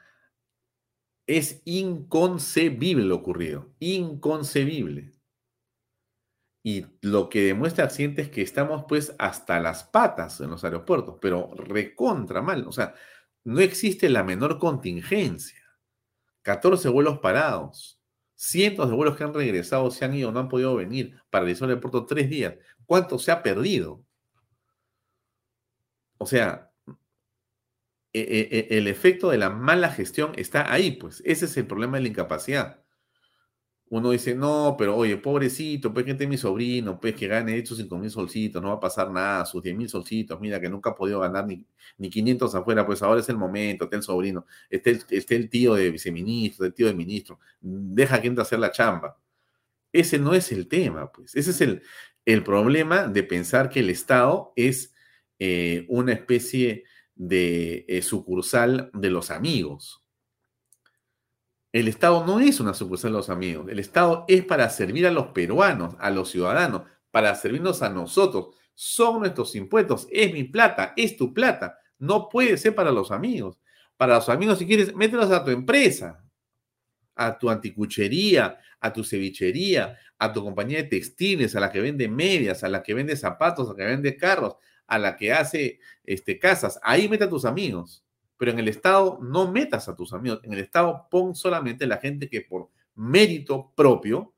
[1.26, 5.15] es inconcebible lo ocurrido, inconcebible.
[6.68, 10.64] Y lo que demuestra el accidente es que estamos pues hasta las patas en los
[10.64, 12.66] aeropuertos, pero recontra mal.
[12.68, 12.96] O sea,
[13.44, 15.60] no existe la menor contingencia.
[16.42, 18.02] 14 vuelos parados,
[18.34, 21.72] cientos de vuelos que han regresado, se han ido, no han podido venir, paralizó el
[21.72, 22.56] aeropuerto tres días.
[22.88, 24.04] ¿Cuánto se ha perdido?
[26.18, 26.72] O sea,
[28.12, 31.22] e, e, e, el efecto de la mala gestión está ahí, pues.
[31.26, 32.85] Ese es el problema de la incapacidad
[33.90, 37.78] uno dice, no, pero oye, pobrecito, pues que este mi sobrino, pues que gane esos
[37.78, 40.90] 5 mil solcitos, no va a pasar nada, sus 10 mil solcitos, mira que nunca
[40.92, 41.64] ha podido ganar ni,
[41.98, 45.76] ni 500 afuera, pues ahora es el momento, está el sobrino, está el, el tío
[45.76, 49.18] de viceministro, el tío de ministro, deja que entre a hacer la chamba.
[49.94, 51.84] Ese no es el tema, pues, ese es el,
[52.26, 54.94] el problema de pensar que el Estado es
[55.40, 60.05] eh, una especie de eh, sucursal de los amigos.
[61.76, 63.68] El Estado no es una sucursal de los amigos.
[63.68, 68.56] El Estado es para servir a los peruanos, a los ciudadanos, para servirnos a nosotros.
[68.74, 70.08] Son nuestros impuestos.
[70.10, 71.78] Es mi plata, es tu plata.
[72.00, 73.60] No puede ser para los amigos.
[73.98, 76.24] Para los amigos, si quieres, mételos a tu empresa.
[77.14, 82.08] a tu anticuchería, a tu cevichería, a tu compañía de textiles, a la que vende
[82.08, 84.56] medias, a la que vende zapatos, a la que vende carros,
[84.88, 86.80] a la que hace este, casas.
[86.84, 88.05] Ahí mete a tus amigos.
[88.38, 90.42] Pero en el Estado no metas a tus amigos.
[90.44, 94.34] En el Estado pon solamente la gente que por mérito propio,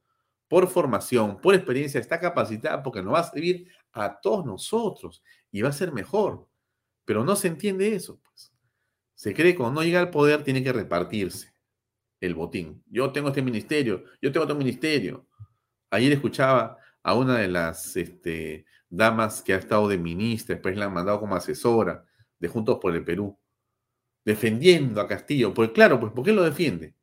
[0.48, 5.62] por formación, por experiencia, está capacitada porque nos va a servir a todos nosotros y
[5.62, 6.48] va a ser mejor.
[7.06, 8.20] Pero no se entiende eso.
[8.24, 8.52] Pues.
[9.16, 11.54] Se cree que cuando no llega al poder tiene que repartirse
[12.20, 12.84] el botín.
[12.88, 15.28] Yo tengo este ministerio, yo tengo otro ministerio.
[15.90, 20.86] Ayer escuchaba a una de las este, damas que ha estado de ministra, después la
[20.86, 22.06] han mandado como asesora
[22.40, 23.38] de Juntos por el Perú,
[24.28, 25.54] defendiendo a Castillo.
[25.54, 26.94] Porque claro, pues ¿por qué lo defiende?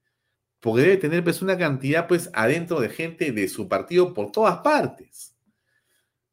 [0.61, 4.59] Porque debe tener pues una cantidad pues adentro de gente de su partido por todas
[4.59, 5.35] partes.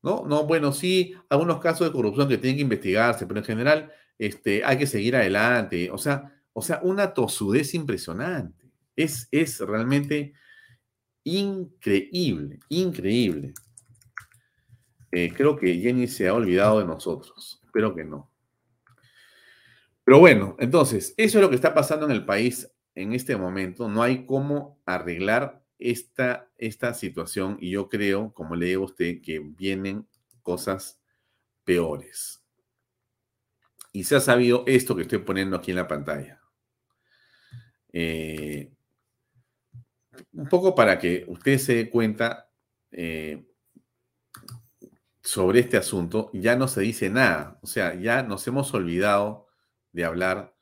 [0.04, 0.26] ¿No?
[0.28, 4.66] No, bueno, sí, algunos casos de corrupción que tienen que investigarse, pero en general este,
[4.66, 5.90] hay que seguir adelante.
[5.92, 8.70] O sea, o sea, una tosudez impresionante.
[8.94, 10.34] Es, es realmente
[11.24, 13.54] increíble, increíble.
[15.14, 17.62] Eh, creo que Jenny se ha olvidado de nosotros.
[17.64, 18.31] Espero que no.
[20.04, 23.88] Pero bueno, entonces, eso es lo que está pasando en el país en este momento.
[23.88, 29.22] No hay cómo arreglar esta, esta situación y yo creo, como le digo a usted,
[29.22, 30.08] que vienen
[30.42, 31.00] cosas
[31.64, 32.44] peores.
[33.94, 36.42] Y se ha sabido esto que estoy poniendo aquí en la pantalla.
[37.94, 38.72] Eh,
[40.34, 42.50] un poco para que usted se dé cuenta
[42.92, 43.46] eh,
[45.22, 47.60] sobre este asunto, ya no se dice nada.
[47.62, 49.48] O sea, ya nos hemos olvidado
[49.92, 50.56] de hablar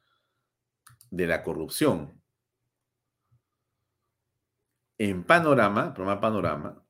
[1.12, 2.22] de la corrupción.
[4.98, 6.86] En Panorama, programa Panorama,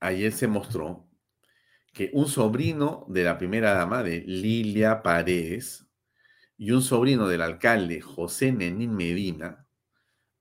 [0.00, 1.08] ayer se mostró
[1.92, 5.86] que un sobrino de la primera dama, de Lilia Paredes,
[6.56, 9.66] y un sobrino del alcalde José Nenín Medina,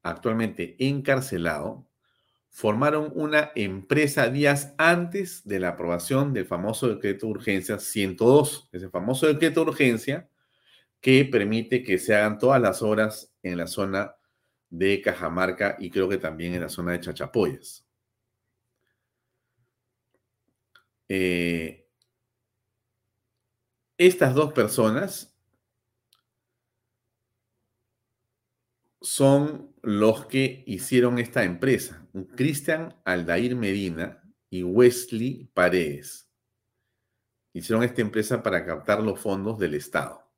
[0.03, 1.87] actualmente encarcelado,
[2.49, 8.89] formaron una empresa días antes de la aprobación del famoso decreto de urgencia 102, ese
[8.89, 10.29] famoso decreto de urgencia
[11.01, 14.15] que permite que se hagan todas las horas en la zona
[14.69, 17.85] de Cajamarca y creo que también en la zona de Chachapoyas.
[21.07, 21.87] Eh,
[23.97, 25.35] estas dos personas
[29.01, 36.29] son los que hicieron esta empresa, Cristian Aldair Medina y Wesley Paredes.
[37.53, 40.28] Hicieron esta empresa para captar los fondos del Estado.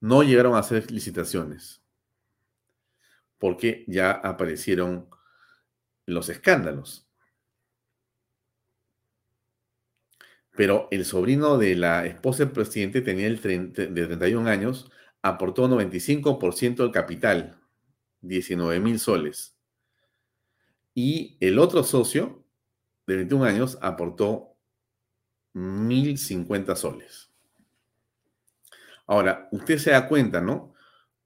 [0.00, 1.82] No llegaron a hacer licitaciones
[3.38, 5.08] porque ya aparecieron
[6.06, 7.06] los escándalos.
[10.56, 14.90] Pero el sobrino de la esposa del presidente tenía el de 31 años
[15.22, 17.60] aportó 95% del capital,
[18.22, 19.56] 19 mil soles.
[20.94, 22.44] Y el otro socio,
[23.06, 24.56] de 21 años, aportó
[25.54, 27.27] 1.050 soles.
[29.08, 30.74] Ahora, usted se da cuenta, ¿no?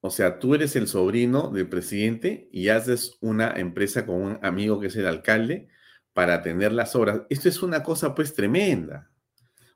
[0.01, 4.81] O sea, tú eres el sobrino del presidente y haces una empresa con un amigo
[4.81, 5.69] que es el alcalde
[6.13, 7.23] para atender las obras.
[7.29, 9.11] Esto es una cosa pues tremenda.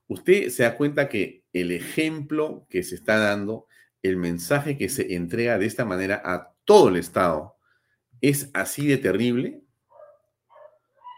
[0.07, 3.67] Usted se da cuenta que el ejemplo que se está dando
[4.03, 7.57] el mensaje que se entrega de esta manera a todo el Estado
[8.21, 9.63] es así de terrible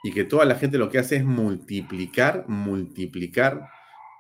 [0.03, 3.69] y que toda la gente lo que hace es multiplicar, multiplicar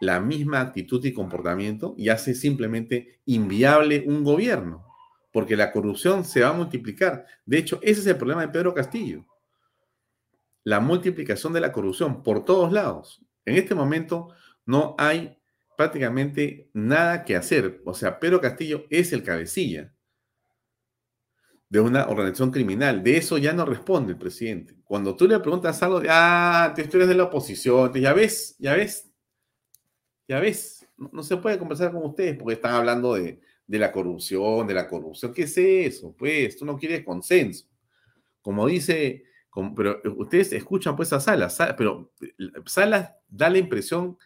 [0.01, 4.87] la misma actitud y comportamiento y hace simplemente inviable un gobierno,
[5.33, 7.27] porque la corrupción se va a multiplicar.
[7.45, 9.27] De hecho, ese es el problema de Pedro Castillo.
[10.65, 13.25] La multiplicación de la corrupción por todos lados.
[13.45, 14.29] En este momento
[14.67, 15.39] no hay
[15.77, 17.81] prácticamente nada que hacer.
[17.85, 19.93] O sea, Pedro Castillo es el cabecilla
[21.69, 23.03] de una organización criminal.
[23.03, 24.77] De eso ya no responde el presidente.
[24.85, 29.08] Cuando tú le preguntas algo ah, tú eres de la oposición, ya ves, ya ves,
[30.29, 34.67] ya ves, no, se puede conversar con ustedes porque están hablando de, de, la corrupción,
[34.67, 35.33] de la corrupción.
[35.33, 36.15] ¿Qué es eso?
[36.17, 37.67] Pues tú no quieres consenso.
[38.43, 39.25] Como dice,
[39.75, 42.13] pero ustedes escuchan pues a Salas, pero
[42.67, 44.19] Salas da la impresión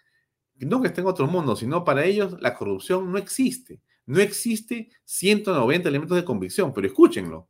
[0.66, 3.80] no que esté en otro mundo, sino para ellos la corrupción no existe.
[4.06, 7.48] No existe 190 elementos de convicción, pero escúchenlo.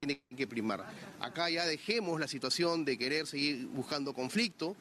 [0.00, 0.86] Tiene que primar.
[1.20, 4.76] Acá ya dejemos la situación de querer seguir buscando conflicto.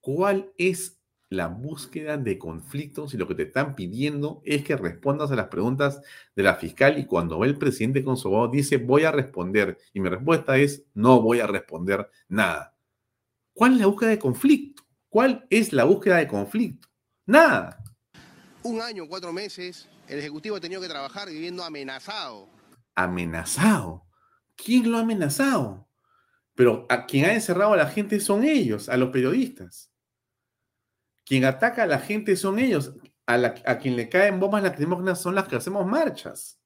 [0.00, 0.95] ¿Cuál es
[1.28, 5.48] la búsqueda de conflicto si lo que te están pidiendo es que respondas a las
[5.48, 6.00] preguntas
[6.36, 10.00] de la fiscal y cuando ve el presidente con su dice voy a responder y
[10.00, 12.76] mi respuesta es no voy a responder nada?
[13.52, 14.82] ¿Cuál es la búsqueda de conflicto?
[15.08, 16.88] ¿Cuál es la búsqueda de conflicto?
[17.24, 17.82] Nada.
[18.62, 22.48] Un año, cuatro meses, el Ejecutivo ha tenido que trabajar viviendo amenazado.
[22.94, 24.06] Amenazado.
[24.56, 25.88] ¿Quién lo ha amenazado?
[26.54, 29.90] Pero a quien ha encerrado a la gente son ellos, a los periodistas.
[31.26, 32.94] Quien ataca a la gente son ellos.
[33.26, 36.60] A, quien le caen bombas lacrimógenas son las que hacemos marchas.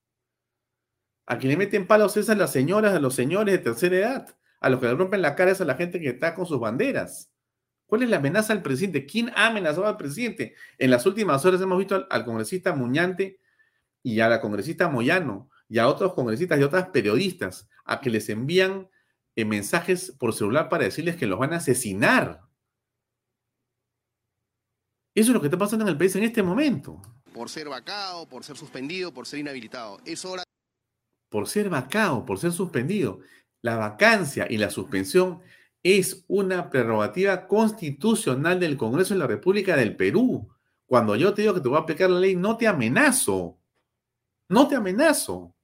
[1.27, 4.37] A quien le meten palos es a las señoras, a los señores de tercera edad.
[4.61, 6.61] A los que le rompen la cara es a la gente que está con sus
[6.61, 7.33] banderas.
[7.87, 9.07] ¿Cuál es la amenaza al presidente?
[9.07, 10.55] ¿Quién ha amenazado al presidente?
[10.79, 13.41] En las últimas horas hemos visto al, al congresista Muñante
[14.03, 18.29] y a la congresista Moyano y a otros congresistas y otras periodistas a que les
[18.29, 18.89] envían
[19.37, 22.43] eh, mensajes por celular para decirles que los van a asesinar.
[25.15, 27.01] Eso es lo que está pasando en el país en este momento.
[27.33, 29.99] Por ser vacado, por ser suspendido, por ser inhabilitado.
[30.05, 30.45] Es hora.
[31.29, 33.21] Por ser vacado, por ser suspendido.
[33.63, 35.41] La vacancia y la suspensión
[35.83, 40.49] es una prerrogativa constitucional del Congreso de la República del Perú.
[40.87, 43.59] Cuando yo te digo que te voy a aplicar la ley, no te amenazo.
[44.49, 45.55] No te amenazo.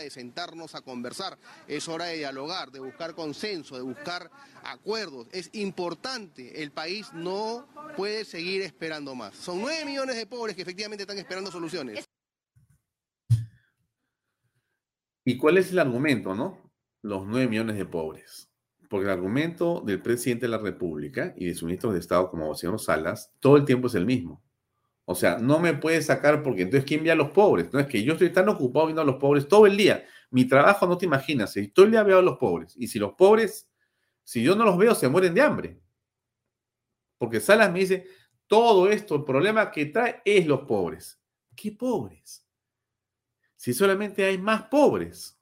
[0.00, 1.38] De sentarnos a conversar,
[1.68, 4.30] es hora de dialogar, de buscar consenso, de buscar
[4.64, 5.26] acuerdos.
[5.32, 7.66] Es importante, el país no
[7.96, 9.34] puede seguir esperando más.
[9.36, 12.04] Son nueve millones de pobres que efectivamente están esperando soluciones.
[15.24, 16.72] ¿Y cuál es el argumento, no?
[17.02, 18.48] Los nueve millones de pobres.
[18.88, 22.54] Porque el argumento del presidente de la República y de sus ministros de Estado como
[22.54, 24.42] señor Salas todo el tiempo es el mismo.
[25.04, 27.72] O sea, no me puede sacar porque entonces ¿quién ve a los pobres?
[27.72, 30.04] No es que yo estoy tan ocupado viendo a los pobres todo el día.
[30.30, 31.52] Mi trabajo no te imaginas.
[31.52, 33.68] Si todo el día veo a los pobres y si los pobres,
[34.22, 35.80] si yo no los veo, se mueren de hambre.
[37.18, 38.06] Porque Salas me dice,
[38.46, 41.20] todo esto, el problema que trae es los pobres.
[41.54, 42.46] ¿Qué pobres?
[43.56, 45.38] Si solamente hay más pobres.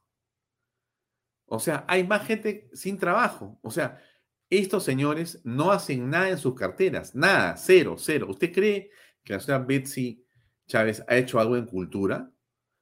[1.46, 3.58] O sea, hay más gente sin trabajo.
[3.62, 4.00] O sea,
[4.48, 7.14] estos señores no hacen nada en sus carteras.
[7.14, 8.26] Nada, cero, cero.
[8.28, 8.90] ¿Usted cree
[9.24, 10.24] que la señora Betsy
[10.66, 12.30] Chávez ha hecho algo en cultura?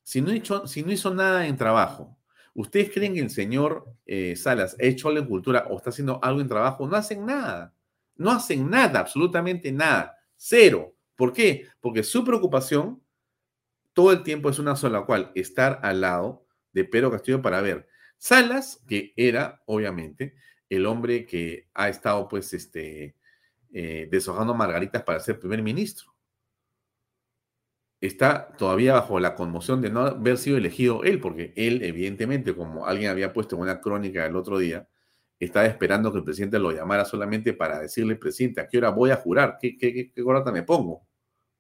[0.03, 2.19] Si no, hecho, si no hizo nada en trabajo,
[2.55, 6.19] ¿ustedes creen que el señor eh, Salas ha hecho algo en cultura o está haciendo
[6.23, 6.87] algo en trabajo?
[6.87, 7.75] No hacen nada.
[8.17, 10.17] No hacen nada, absolutamente nada.
[10.37, 10.95] Cero.
[11.15, 11.67] ¿Por qué?
[11.81, 13.03] Porque su preocupación
[13.93, 17.89] todo el tiempo es una sola, cual estar al lado de Pedro Castillo para ver
[18.17, 20.35] Salas, que era, obviamente,
[20.69, 23.17] el hombre que ha estado, pues, este,
[23.73, 26.15] eh, deshojando margaritas para ser primer ministro.
[28.01, 32.87] Está todavía bajo la conmoción de no haber sido elegido él, porque él, evidentemente, como
[32.87, 34.89] alguien había puesto en una crónica el otro día,
[35.41, 39.11] estaba esperando que el presidente lo llamara solamente para decirle, presidente, ¿a qué hora voy
[39.11, 39.59] a jurar?
[39.61, 41.07] ¿Qué, qué, qué corata me pongo?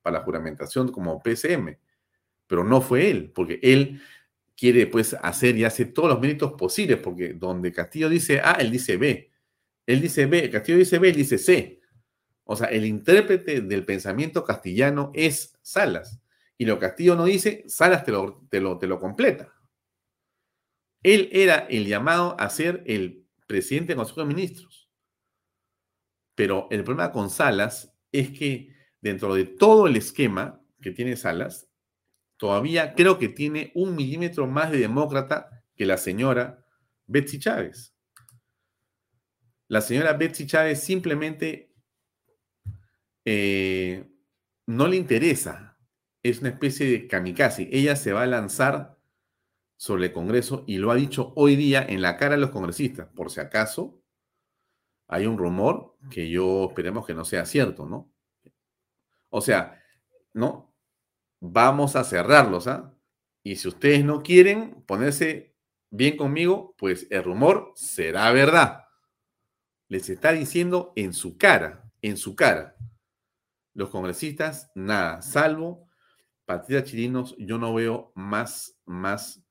[0.02, 1.76] Para la juramentación como PCM.
[2.46, 4.00] Pero no fue él, porque él
[4.56, 8.70] quiere pues hacer y hace todos los méritos posibles, porque donde Castillo dice A, él
[8.70, 9.30] dice B.
[9.86, 11.80] Él dice B, Castillo dice B, él dice C.
[12.44, 16.20] O sea, el intérprete del pensamiento castellano es Salas.
[16.58, 19.54] Y lo Castillo no dice, Salas te lo, te lo, te lo completa.
[21.02, 24.90] Él era el llamado a ser el presidente del Consejo de Ministros.
[26.34, 31.68] Pero el problema con Salas es que dentro de todo el esquema que tiene Salas,
[32.36, 36.64] todavía creo que tiene un milímetro más de demócrata que la señora
[37.06, 37.94] Betsy Chávez.
[39.68, 41.72] La señora Betsy Chávez simplemente
[43.24, 44.08] eh,
[44.66, 45.67] no le interesa.
[46.22, 47.68] Es una especie de kamikaze.
[47.72, 48.98] Ella se va a lanzar
[49.76, 53.08] sobre el Congreso y lo ha dicho hoy día en la cara de los congresistas.
[53.14, 54.02] Por si acaso
[55.06, 58.10] hay un rumor que yo esperemos que no sea cierto, ¿no?
[59.30, 59.82] O sea,
[60.32, 60.68] ¿no?
[61.40, 62.94] vamos a cerrarlos, ¿ah?
[63.42, 65.54] Y si ustedes no quieren ponerse
[65.90, 68.84] bien conmigo, pues el rumor será verdad.
[69.88, 72.76] Les está diciendo en su cara, en su cara.
[73.74, 75.87] Los congresistas, nada, salvo
[76.48, 79.44] Patricia Chirinos, yo no veo más, más,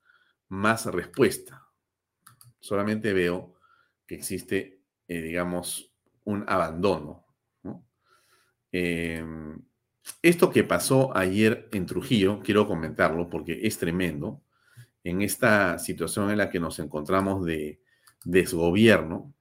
[0.48, 1.64] más respuesta.
[2.58, 3.54] Solamente veo
[4.04, 5.92] que existe, eh, digamos,
[6.24, 7.24] un abandono.
[7.62, 7.86] ¿no?
[8.72, 9.24] Eh,
[10.22, 14.42] esto que pasó ayer en Trujillo, quiero comentarlo porque es tremendo.
[15.04, 17.80] En esta situación en la que nos encontramos de
[18.24, 19.32] desgobierno,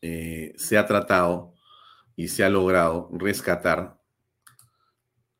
[0.00, 1.52] eh, se ha tratado
[2.16, 3.99] y se ha logrado rescatar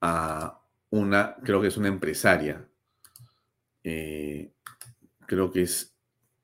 [0.01, 0.61] a
[0.91, 2.67] una, creo que es una empresaria,
[3.85, 4.53] eh,
[5.27, 5.97] creo que es,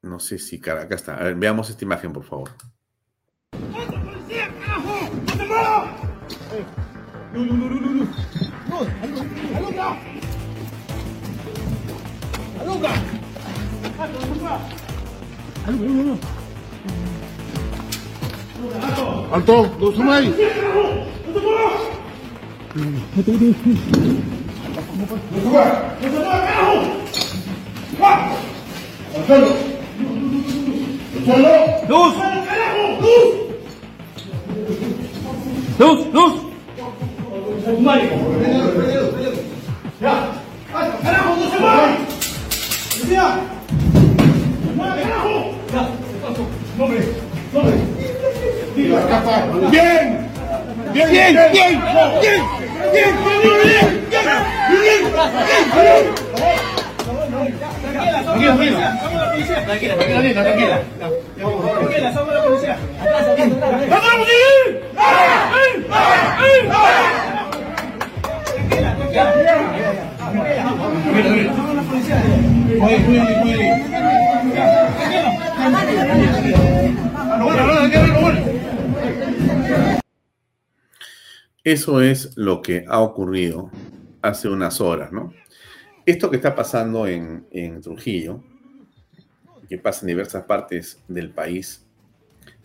[0.02, 1.16] no sé si, cara, acá está.
[1.16, 2.50] A ver, veamos esta imagen, por favor.
[12.60, 12.94] Aloca.
[19.32, 20.28] Alto, no suma ahí.
[20.28, 21.26] ¡Luz!
[21.26, 21.44] ¡Luz!
[21.44, 21.46] ¡Luz!
[21.46, 21.64] ¡Ya!
[21.66, 21.95] ¡Carajo, no
[22.76, 23.54] Thôi tí đi.
[31.88, 32.14] Luz!
[35.78, 36.06] Luz!
[36.12, 36.32] Luz!
[49.70, 50.28] Bien,
[50.92, 51.82] bien, bien, bien,
[52.20, 52.65] bien.
[59.66, 60.80] Tranquila, tranquila, tranquila.
[61.36, 62.76] Tranquila, somos la policía.
[63.00, 63.26] Atrás,
[63.90, 64.46] ¡Vamos la policía!
[68.56, 69.24] Tranquila, tranquila.
[71.56, 72.16] Somos la policía.
[72.78, 73.20] Muy, muy,
[81.66, 83.72] eso es lo que ha ocurrido
[84.22, 85.32] hace unas horas, ¿no?
[86.04, 88.40] Esto que está pasando en, Trujillo,
[89.68, 91.84] que pasa en diversas partes del país,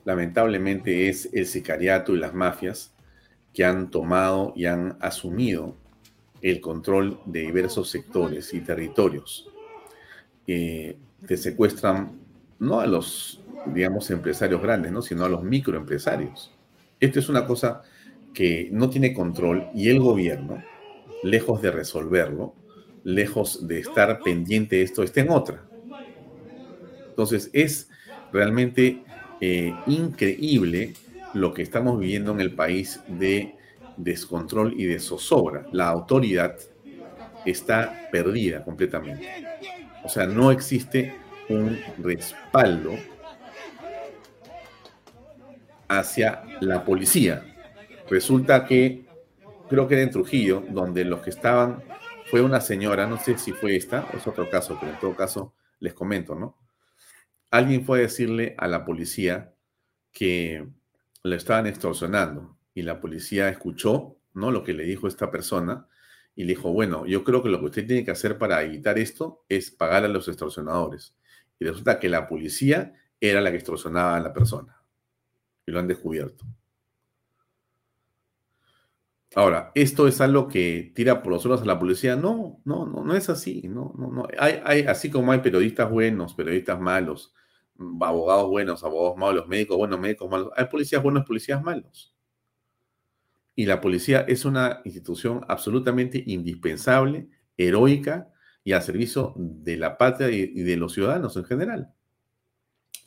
[0.06, 2.94] lamentablemente es el sicariato y las mafias
[3.56, 5.76] que han tomado y han asumido
[6.44, 9.50] el control de diversos sectores y territorios.
[10.46, 12.20] Eh, que secuestran
[12.60, 15.02] no a los, digamos, empresarios grandes, ¿no?
[15.02, 16.54] sino a los microempresarios.
[17.00, 17.82] Esto es una cosa
[18.34, 20.70] que no tiene control y el gobierno,
[21.22, 22.58] lejos de resolverlo,
[23.04, 25.70] lejos de estar pendiente de esto, está en otra.
[27.10, 27.90] Entonces es
[28.32, 29.06] realmente
[29.40, 31.00] eh, increíble
[31.32, 33.58] lo que estamos viviendo en el país de
[33.96, 35.68] descontrol y de zozobra.
[35.72, 36.58] La autoridad
[37.44, 39.34] está perdida completamente.
[40.02, 43.10] O sea, no existe un respaldo
[45.88, 47.51] hacia la policía.
[48.12, 49.06] Resulta que,
[49.70, 51.82] creo que era en Trujillo, donde los que estaban,
[52.26, 55.16] fue una señora, no sé si fue esta, o es otro caso, pero en todo
[55.16, 56.58] caso les comento, ¿no?
[57.52, 59.54] Alguien fue a decirle a la policía
[60.12, 60.68] que
[61.24, 64.52] le estaban extorsionando y la policía escuchó, ¿no?
[64.52, 65.88] Lo que le dijo esta persona
[66.36, 69.00] y le dijo, bueno, yo creo que lo que usted tiene que hacer para evitar
[69.00, 71.16] esto es pagar a los extorsionadores.
[71.62, 74.84] Y resulta que la policía era la que extorsionaba a la persona.
[75.66, 76.46] Y lo han descubierto.
[79.34, 82.18] Ahora, ¿esto es algo que tira por los suelos a la policía?
[82.18, 83.62] No, no, no, no es así.
[83.64, 84.28] No, no, no.
[84.38, 87.34] Hay, así como hay periodistas buenos, periodistas malos,
[88.02, 92.14] abogados buenos, abogados malos, médicos buenos, médicos malos, hay policías buenos, policías malos.
[93.56, 98.30] Y la policía es una institución absolutamente indispensable, heroica
[98.66, 101.94] y al servicio de la patria y de los ciudadanos en general.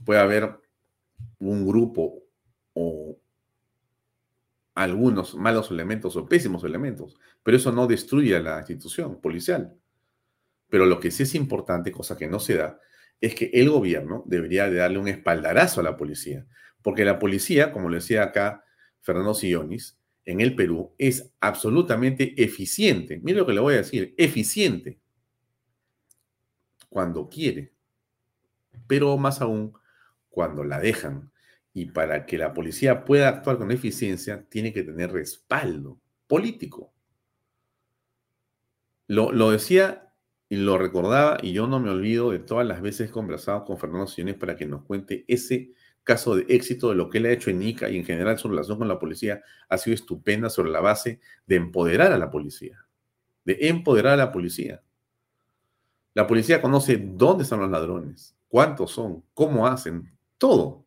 [0.05, 0.59] Puede haber
[1.39, 2.23] un grupo
[2.73, 3.19] o
[4.75, 9.75] algunos malos elementos o pésimos elementos, pero eso no destruye a la institución policial.
[10.69, 12.81] Pero lo que sí es importante, cosa que no se da,
[13.21, 16.47] es que el gobierno debería de darle un espaldarazo a la policía,
[16.83, 18.65] porque la policía, como le decía acá
[19.01, 23.21] Fernando Sillonis, en el Perú es absolutamente eficiente.
[23.23, 24.99] Mire lo que le voy a decir, eficiente
[26.89, 27.73] cuando quiere,
[28.87, 29.73] pero más aún
[30.29, 31.31] cuando la dejan.
[31.75, 36.95] Y para que la policía pueda actuar con eficiencia, tiene que tener respaldo político.
[39.07, 40.13] Lo, lo decía
[40.49, 44.07] y lo recordaba, y yo no me olvido de todas las veces conversado con Fernando
[44.07, 45.73] Sillones para que nos cuente ese
[46.05, 48.49] caso de éxito de lo que él ha hecho en ICA y en general su
[48.49, 52.87] relación con la policía ha sido estupenda sobre la base de empoderar a la policía,
[53.45, 54.83] de empoderar a la policía.
[56.13, 60.84] La policía conoce dónde están los ladrones, cuántos son, cómo hacen, todo.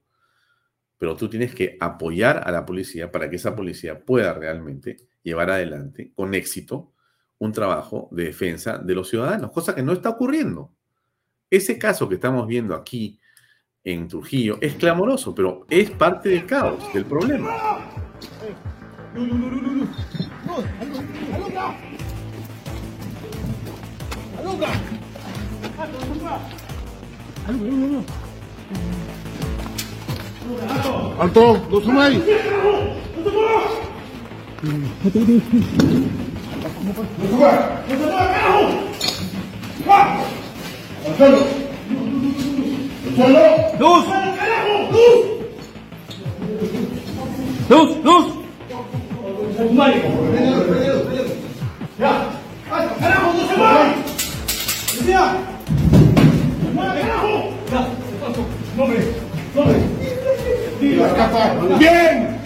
[0.97, 5.51] Pero tú tienes que apoyar a la policía para que esa policía pueda realmente llevar
[5.51, 6.93] adelante con éxito
[7.39, 10.73] un trabajo de defensa de los ciudadanos, cosa que no está ocurriendo.
[11.49, 13.19] Ese caso que estamos viendo aquí
[13.83, 17.55] en Trujillo es clamoroso, pero es parte del caos, del problema.
[31.19, 32.23] Alto, dos umay.
[43.77, 44.05] Dos.
[47.69, 48.25] Dos, dos.
[49.71, 50.36] Dos.
[61.79, 62.39] ¡Bien!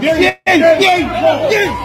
[0.00, 0.18] ¡Bien!
[0.18, 0.38] ¡Bien!
[0.78, 1.10] ¡Bien!
[1.48, 1.83] ¡Bien!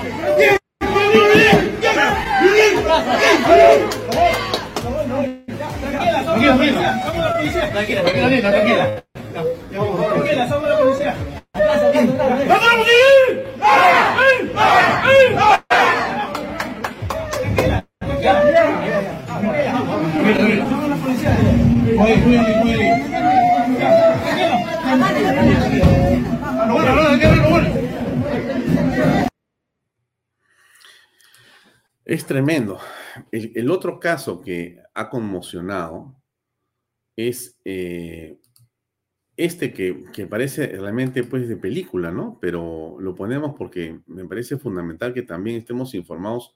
[33.79, 36.15] Otro caso que ha conmocionado
[37.15, 38.37] es eh,
[39.37, 42.37] este que, que parece realmente pues de película, ¿no?
[42.41, 46.55] Pero lo ponemos porque me parece fundamental que también estemos informados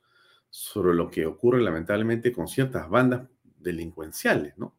[0.50, 3.28] sobre lo que ocurre lamentablemente con ciertas bandas
[3.58, 4.76] delincuenciales, ¿no?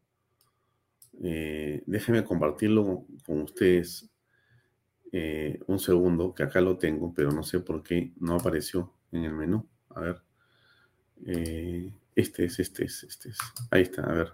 [1.23, 4.11] Eh, déjenme compartirlo con ustedes
[5.13, 9.25] eh, un segundo, que acá lo tengo, pero no sé por qué no apareció en
[9.25, 9.67] el menú.
[9.91, 10.23] A ver.
[11.27, 13.39] Eh, este es, este es, este es.
[13.71, 14.33] Ahí está, a ver.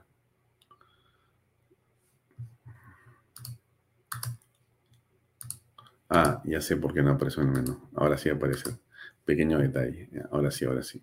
[6.08, 7.88] Ah, ya sé por qué no apareció en el menú.
[7.94, 8.78] Ahora sí aparece.
[9.24, 10.10] Pequeño detalle.
[10.32, 11.02] Ahora sí, ahora sí.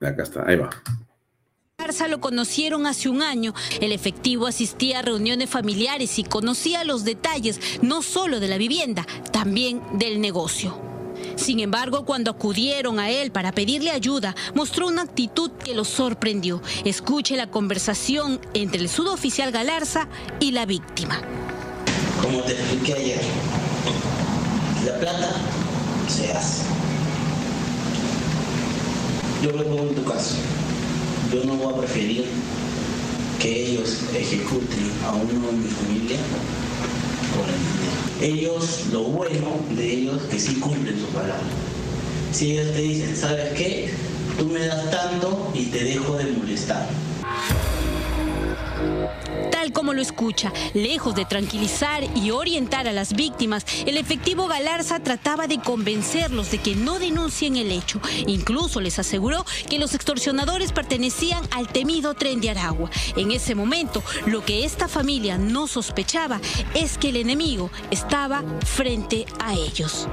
[0.00, 0.70] Acá está, ahí va.
[2.08, 3.52] Lo conocieron hace un año.
[3.80, 9.04] El efectivo asistía a reuniones familiares y conocía los detalles no solo de la vivienda,
[9.32, 10.95] también del negocio.
[11.36, 16.60] Sin embargo, cuando acudieron a él para pedirle ayuda, mostró una actitud que los sorprendió.
[16.84, 20.08] Escuche la conversación entre el suboficial Galarza
[20.40, 21.20] y la víctima.
[22.22, 23.20] Como te expliqué ayer,
[24.84, 25.34] la plata
[26.08, 26.62] se hace.
[29.42, 30.36] Yo me pongo en tu caso.
[31.32, 32.24] Yo no voy a preferir
[33.38, 36.18] que ellos ejecuten a uno de mi familia
[37.36, 38.05] por el dinero.
[38.20, 41.36] Ellos, lo bueno de ellos, que sí cumplen su palabra.
[42.32, 43.90] Si ellos te dicen, ¿sabes qué?
[44.38, 46.88] Tú me das tanto y te dejo de molestar.
[49.50, 55.00] Tal como lo escucha, lejos de tranquilizar y orientar a las víctimas, el efectivo Galarza
[55.00, 58.00] trataba de convencerlos de que no denuncien el hecho.
[58.26, 62.90] Incluso les aseguró que los extorsionadores pertenecían al temido tren de Aragua.
[63.16, 66.40] En ese momento, lo que esta familia no sospechaba
[66.74, 70.08] es que el enemigo estaba frente a ellos.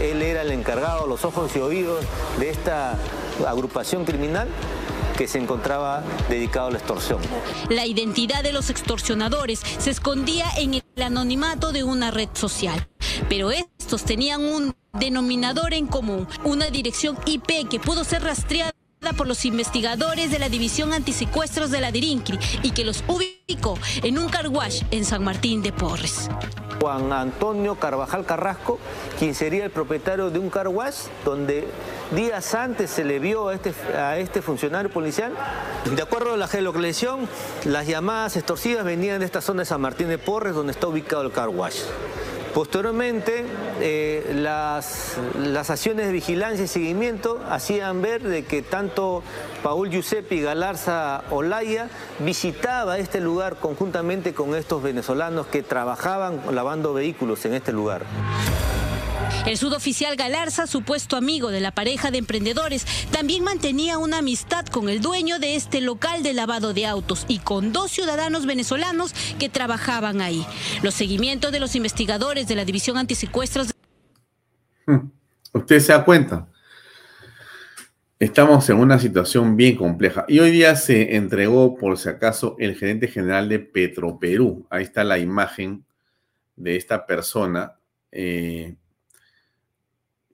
[0.00, 2.04] Él era el encargado, los ojos y oídos
[2.38, 2.98] de esta
[3.46, 4.48] agrupación criminal
[5.16, 7.20] que se encontraba dedicado a la extorsión.
[7.68, 12.88] La identidad de los extorsionadores se escondía en el anonimato de una red social.
[13.28, 18.72] Pero estos tenían un denominador en común, una dirección IP que pudo ser rastreada
[19.12, 24.18] por los investigadores de la División Antisecuestros de la DIRINCRI y que los ubicó en
[24.18, 26.30] un carwash en San Martín de Porres.
[26.80, 28.78] Juan Antonio Carvajal Carrasco,
[29.18, 31.68] quien sería el propietario de un carwash donde
[32.14, 35.32] días antes se le vio a este, a este funcionario policial.
[35.94, 37.28] De acuerdo a la geolocalización,
[37.64, 41.22] las llamadas extorsivas venían de esta zona de San Martín de Porres, donde está ubicado
[41.22, 41.80] el carwash.
[42.54, 43.46] Posteriormente,
[43.80, 45.16] eh, las,
[45.70, 49.22] acciones de vigilancia y seguimiento hacían ver de que tanto
[49.62, 51.88] Paul Giuseppe y Galarza Olaya
[52.18, 58.02] visitaba este lugar conjuntamente con estos venezolanos que trabajaban lavando vehículos en este lugar.
[59.46, 64.88] El suboficial Galarza, supuesto amigo de la pareja de emprendedores, también mantenía una amistad con
[64.88, 69.48] el dueño de este local de lavado de autos y con dos ciudadanos venezolanos que
[69.48, 70.46] trabajaban ahí.
[70.82, 73.72] Los seguimientos de los investigadores de la División Antisecuestros.
[75.52, 76.48] Usted se da cuenta.
[78.18, 80.24] Estamos en una situación bien compleja.
[80.28, 84.64] Y hoy día se entregó, por si acaso, el gerente general de Petroperú.
[84.70, 85.84] Ahí está la imagen
[86.54, 87.74] de esta persona.
[88.12, 88.76] Eh,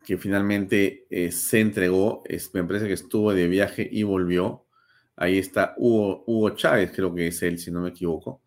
[0.09, 2.23] que finalmente eh, se entregó.
[2.25, 4.65] Es, me parece que estuvo de viaje y volvió.
[5.17, 8.41] Ahí está Hugo, Hugo Chávez, creo que es él, si no me equivoco.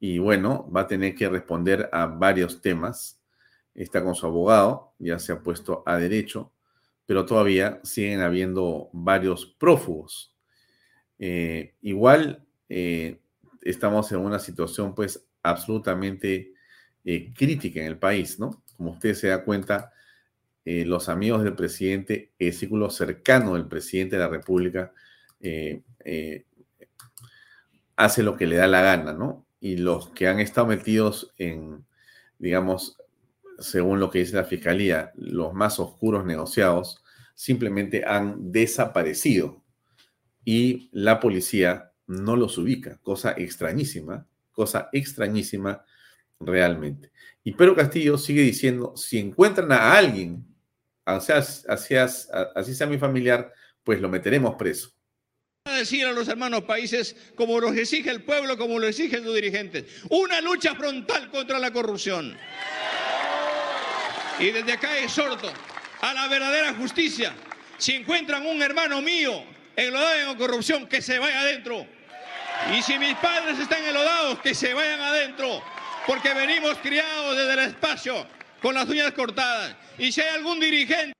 [0.00, 3.20] Y bueno, va a tener que responder a varios temas.
[3.74, 6.54] Está con su abogado, ya se ha puesto a derecho,
[7.04, 10.34] pero todavía siguen habiendo varios prófugos.
[11.18, 13.20] Eh, igual eh,
[13.60, 16.54] estamos en una situación pues absolutamente
[17.36, 18.64] crítica en el país, ¿no?
[18.78, 19.92] Como usted se da cuenta,
[20.64, 24.92] eh, los amigos del presidente, el círculo cercano del presidente de la República,
[25.40, 26.46] eh, eh,
[27.96, 29.46] hace lo que le da la gana, ¿no?
[29.60, 31.84] Y los que han estado metidos en,
[32.38, 32.96] digamos,
[33.58, 37.02] según lo que dice la Fiscalía, los más oscuros negociados,
[37.34, 39.62] simplemente han desaparecido
[40.44, 45.84] y la policía no los ubica, cosa extrañísima, cosa extrañísima
[46.40, 47.12] realmente.
[47.42, 50.53] Y Pedro Castillo sigue diciendo, si encuentran a alguien
[51.04, 51.32] así,
[51.68, 53.52] así, así sea mi familiar,
[53.82, 54.90] pues lo meteremos preso.
[55.64, 59.34] a decir a los hermanos países como los exige el pueblo, como lo exigen sus
[59.34, 59.84] dirigentes.
[60.10, 62.36] Una lucha frontal contra la corrupción.
[64.38, 65.50] Y desde acá exhorto
[66.00, 67.32] a la verdadera justicia.
[67.78, 69.44] Si encuentran un hermano mío
[69.76, 71.86] enlodado en corrupción, que se vaya adentro.
[72.76, 75.62] Y si mis padres están enlodados, que se vayan adentro.
[76.06, 78.26] Porque venimos criados desde el espacio
[78.64, 79.76] con las uñas cortadas.
[79.98, 81.12] Y si hay algún dirigente...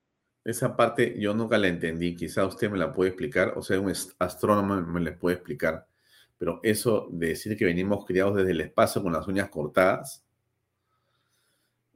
[0.46, 2.16] Esa parte yo nunca la entendí.
[2.16, 5.86] Quizá usted me la puede explicar, o sea, un astrónomo me la puede explicar.
[6.38, 10.24] Pero eso de decir que venimos criados desde el espacio con las uñas cortadas,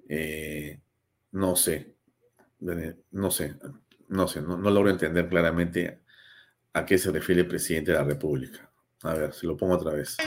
[0.07, 0.81] eh,
[1.33, 1.95] no sé,
[2.59, 3.55] no sé,
[4.09, 6.01] no sé, no, no, logro entender claramente
[6.75, 8.71] a qué se refiere el presidente de la República.
[9.03, 10.19] A ver, se lo pongo otra vez.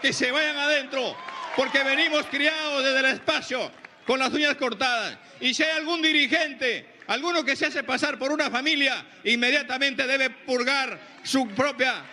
[0.00, 1.14] que se vayan adentro,
[1.54, 5.18] porque venimos criados desde el espacio con las uñas cortadas.
[5.40, 10.30] Y si hay algún dirigente, alguno que se hace pasar por una familia, inmediatamente debe
[10.30, 12.04] purgar su propia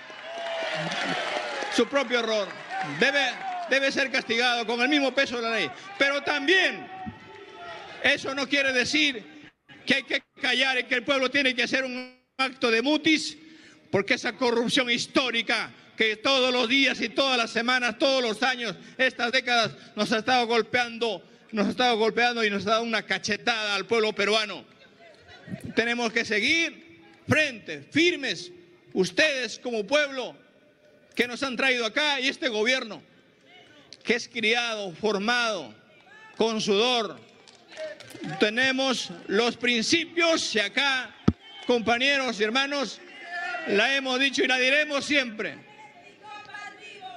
[1.76, 2.47] su propio error.
[2.99, 3.31] Debe,
[3.69, 5.72] debe ser castigado con el mismo peso de la ley.
[5.97, 6.88] Pero también
[8.03, 9.51] eso no quiere decir
[9.85, 13.38] que hay que callar y que el pueblo tiene que hacer un acto de mutis,
[13.91, 18.76] porque esa corrupción histórica que todos los días y todas las semanas, todos los años,
[18.97, 23.03] estas décadas nos ha estado golpeando, nos ha estado golpeando y nos ha dado una
[23.03, 24.65] cachetada al pueblo peruano.
[25.75, 28.51] Tenemos que seguir frente, firmes,
[28.93, 30.35] ustedes como pueblo
[31.15, 33.01] que nos han traído acá y este gobierno
[34.03, 35.73] que es criado, formado
[36.37, 37.19] con sudor,
[38.39, 41.15] tenemos los principios y acá,
[41.67, 42.99] compañeros y hermanos,
[43.67, 45.70] la hemos dicho y la diremos siempre.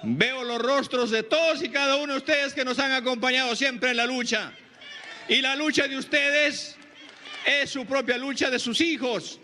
[0.07, 3.91] Veo los rostros de todos y cada uno de ustedes que nos han acompañado siempre
[3.91, 4.53] en la lucha.
[5.29, 6.77] Y la lucha de ustedes
[7.47, 9.41] es su propia lucha de sus hijos.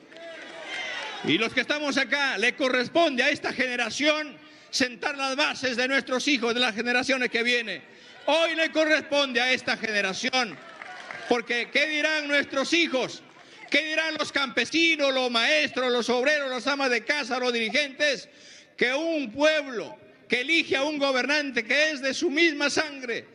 [1.25, 4.37] Y los que estamos acá, le corresponde a esta generación
[4.71, 7.83] sentar las bases de nuestros hijos, de las generaciones que vienen.
[8.27, 10.59] Hoy le corresponde a esta generación
[11.31, 13.23] porque ¿qué dirán nuestros hijos?
[13.71, 18.29] ¿Qué dirán los campesinos, los maestros, los obreros, las amas de casa, los dirigentes?
[18.77, 19.97] Que un pueblo
[20.31, 23.27] que elige a un gobernante que es de su misma sangre,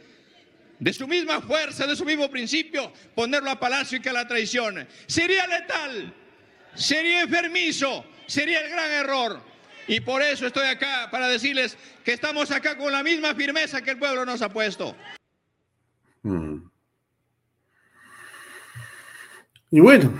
[0.80, 4.88] de su misma fuerza, de su mismo principio, ponerlo a palacio y que la traicione.
[5.06, 6.14] Sería letal,
[6.74, 9.42] sería enfermizo, sería el gran error.
[9.90, 13.92] Y por eso estoy acá, para decirles que estamos acá con la misma firmeza que
[13.92, 14.96] el pueblo nos ha puesto.
[16.24, 16.60] Hmm.
[19.70, 20.14] Y bueno,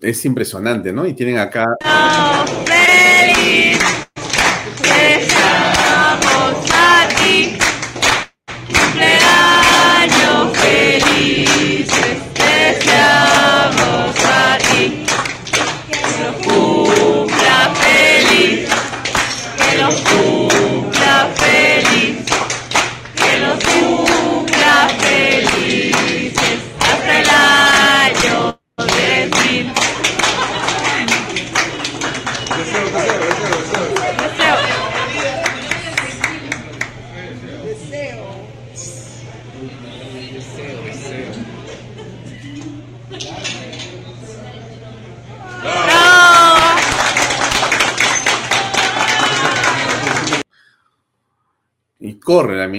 [0.00, 1.06] es impresionante, ¿no?
[1.06, 1.66] Y tienen acá...
[2.64, 2.75] ¡Feliz!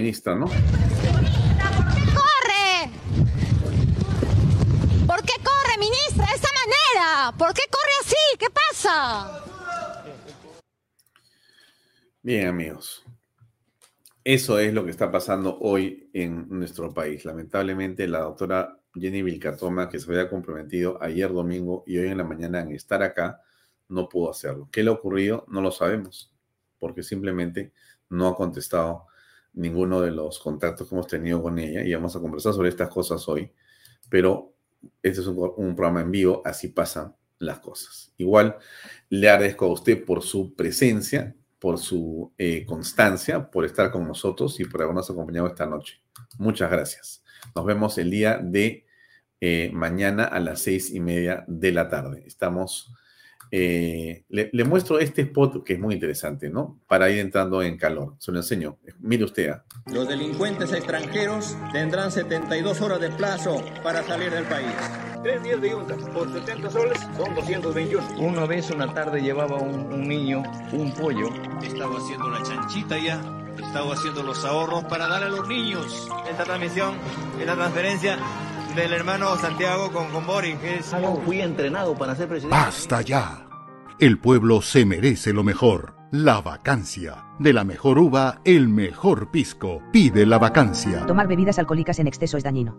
[0.07, 0.45] Ministra, ¿no?
[0.45, 0.55] ¡Corre!
[5.05, 7.37] ¿Por qué corre, ministra, de esa manera?
[7.37, 8.15] ¿Por qué corre así?
[8.39, 9.43] ¿Qué pasa?
[12.21, 13.03] Bien, amigos.
[14.23, 17.25] Eso es lo que está pasando hoy en nuestro país.
[17.25, 22.23] Lamentablemente, la doctora Jenny Vilcatoma, que se había comprometido ayer domingo y hoy en la
[22.23, 23.41] mañana en estar acá,
[23.89, 24.69] no pudo hacerlo.
[24.71, 25.43] ¿Qué le ha ocurrido?
[25.49, 26.33] No lo sabemos,
[26.79, 27.73] porque simplemente
[28.07, 29.07] no ha contestado
[29.57, 32.89] ninguno de los contactos que hemos tenido con ella y vamos a conversar sobre estas
[32.89, 33.51] cosas hoy,
[34.09, 34.53] pero
[35.01, 38.13] este es un, programa en vivo, así pasan las cosas.
[38.17, 38.57] Igual
[39.09, 44.59] le agradezco a usted por su presencia, por su eh, constancia, por estar con nosotros
[44.59, 46.01] y por habernos acompañado esta noche.
[46.37, 47.23] Muchas gracias.
[47.55, 48.85] Nos vemos el día de
[49.39, 52.23] eh, mañana a las seis y media de la tarde.
[52.25, 52.93] Estamos,
[53.51, 56.79] eh, le, le, muestro este spot que es muy interesante, ¿no?
[56.87, 58.15] Para ir entrando en calor.
[58.19, 58.77] Se lo enseño.
[58.99, 59.49] Mire usted.
[59.49, 59.63] ¿ah?
[59.85, 64.67] Los delincuentes extranjeros tendrán 72 horas de plazo para salir del país.
[65.23, 68.19] Tres días de yunta por 70 soles son 221.
[68.19, 71.29] Una vez una tarde llevaba un, un niño un pollo.
[71.61, 73.21] Estaba haciendo la chanchita ya.
[73.57, 76.07] Estaba haciendo los ahorros para dar a los niños.
[76.29, 76.95] Esta transmisión
[77.39, 78.17] es la transferencia
[78.77, 80.95] del hermano Santiago con, con Boris, que es...
[81.25, 82.55] Fui entrenado para ser presidente.
[82.55, 83.49] Basta ya.
[83.99, 85.95] El pueblo se merece lo mejor.
[86.11, 87.25] La vacancia.
[87.39, 89.81] De la mejor uva, el mejor pisco.
[89.91, 91.07] Pide la vacancia.
[91.07, 92.77] Tomar bebidas alcohólicas en exceso es dañino.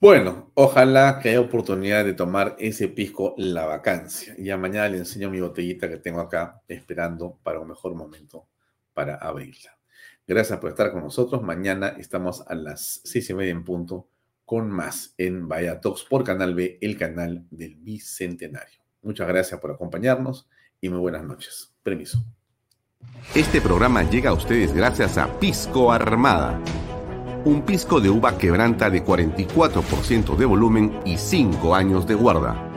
[0.00, 4.34] Bueno, ojalá que haya oportunidad de tomar ese pisco la vacancia.
[4.38, 8.48] Ya mañana le enseño mi botellita que tengo acá esperando para un mejor momento
[8.94, 9.73] para abrirla.
[10.26, 11.42] Gracias por estar con nosotros.
[11.42, 14.08] Mañana estamos a las seis y media en punto
[14.44, 18.80] con más en Vaya Talks por Canal B, el canal del Bicentenario.
[19.02, 20.48] Muchas gracias por acompañarnos
[20.80, 21.74] y muy buenas noches.
[21.82, 22.24] Permiso.
[23.34, 26.58] Este programa llega a ustedes gracias a Pisco Armada.
[27.44, 32.70] Un pisco de uva quebranta de 44% de volumen y 5 años de guarda.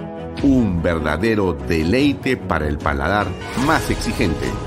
[0.43, 3.27] Un verdadero deleite para el paladar
[3.65, 4.66] más exigente.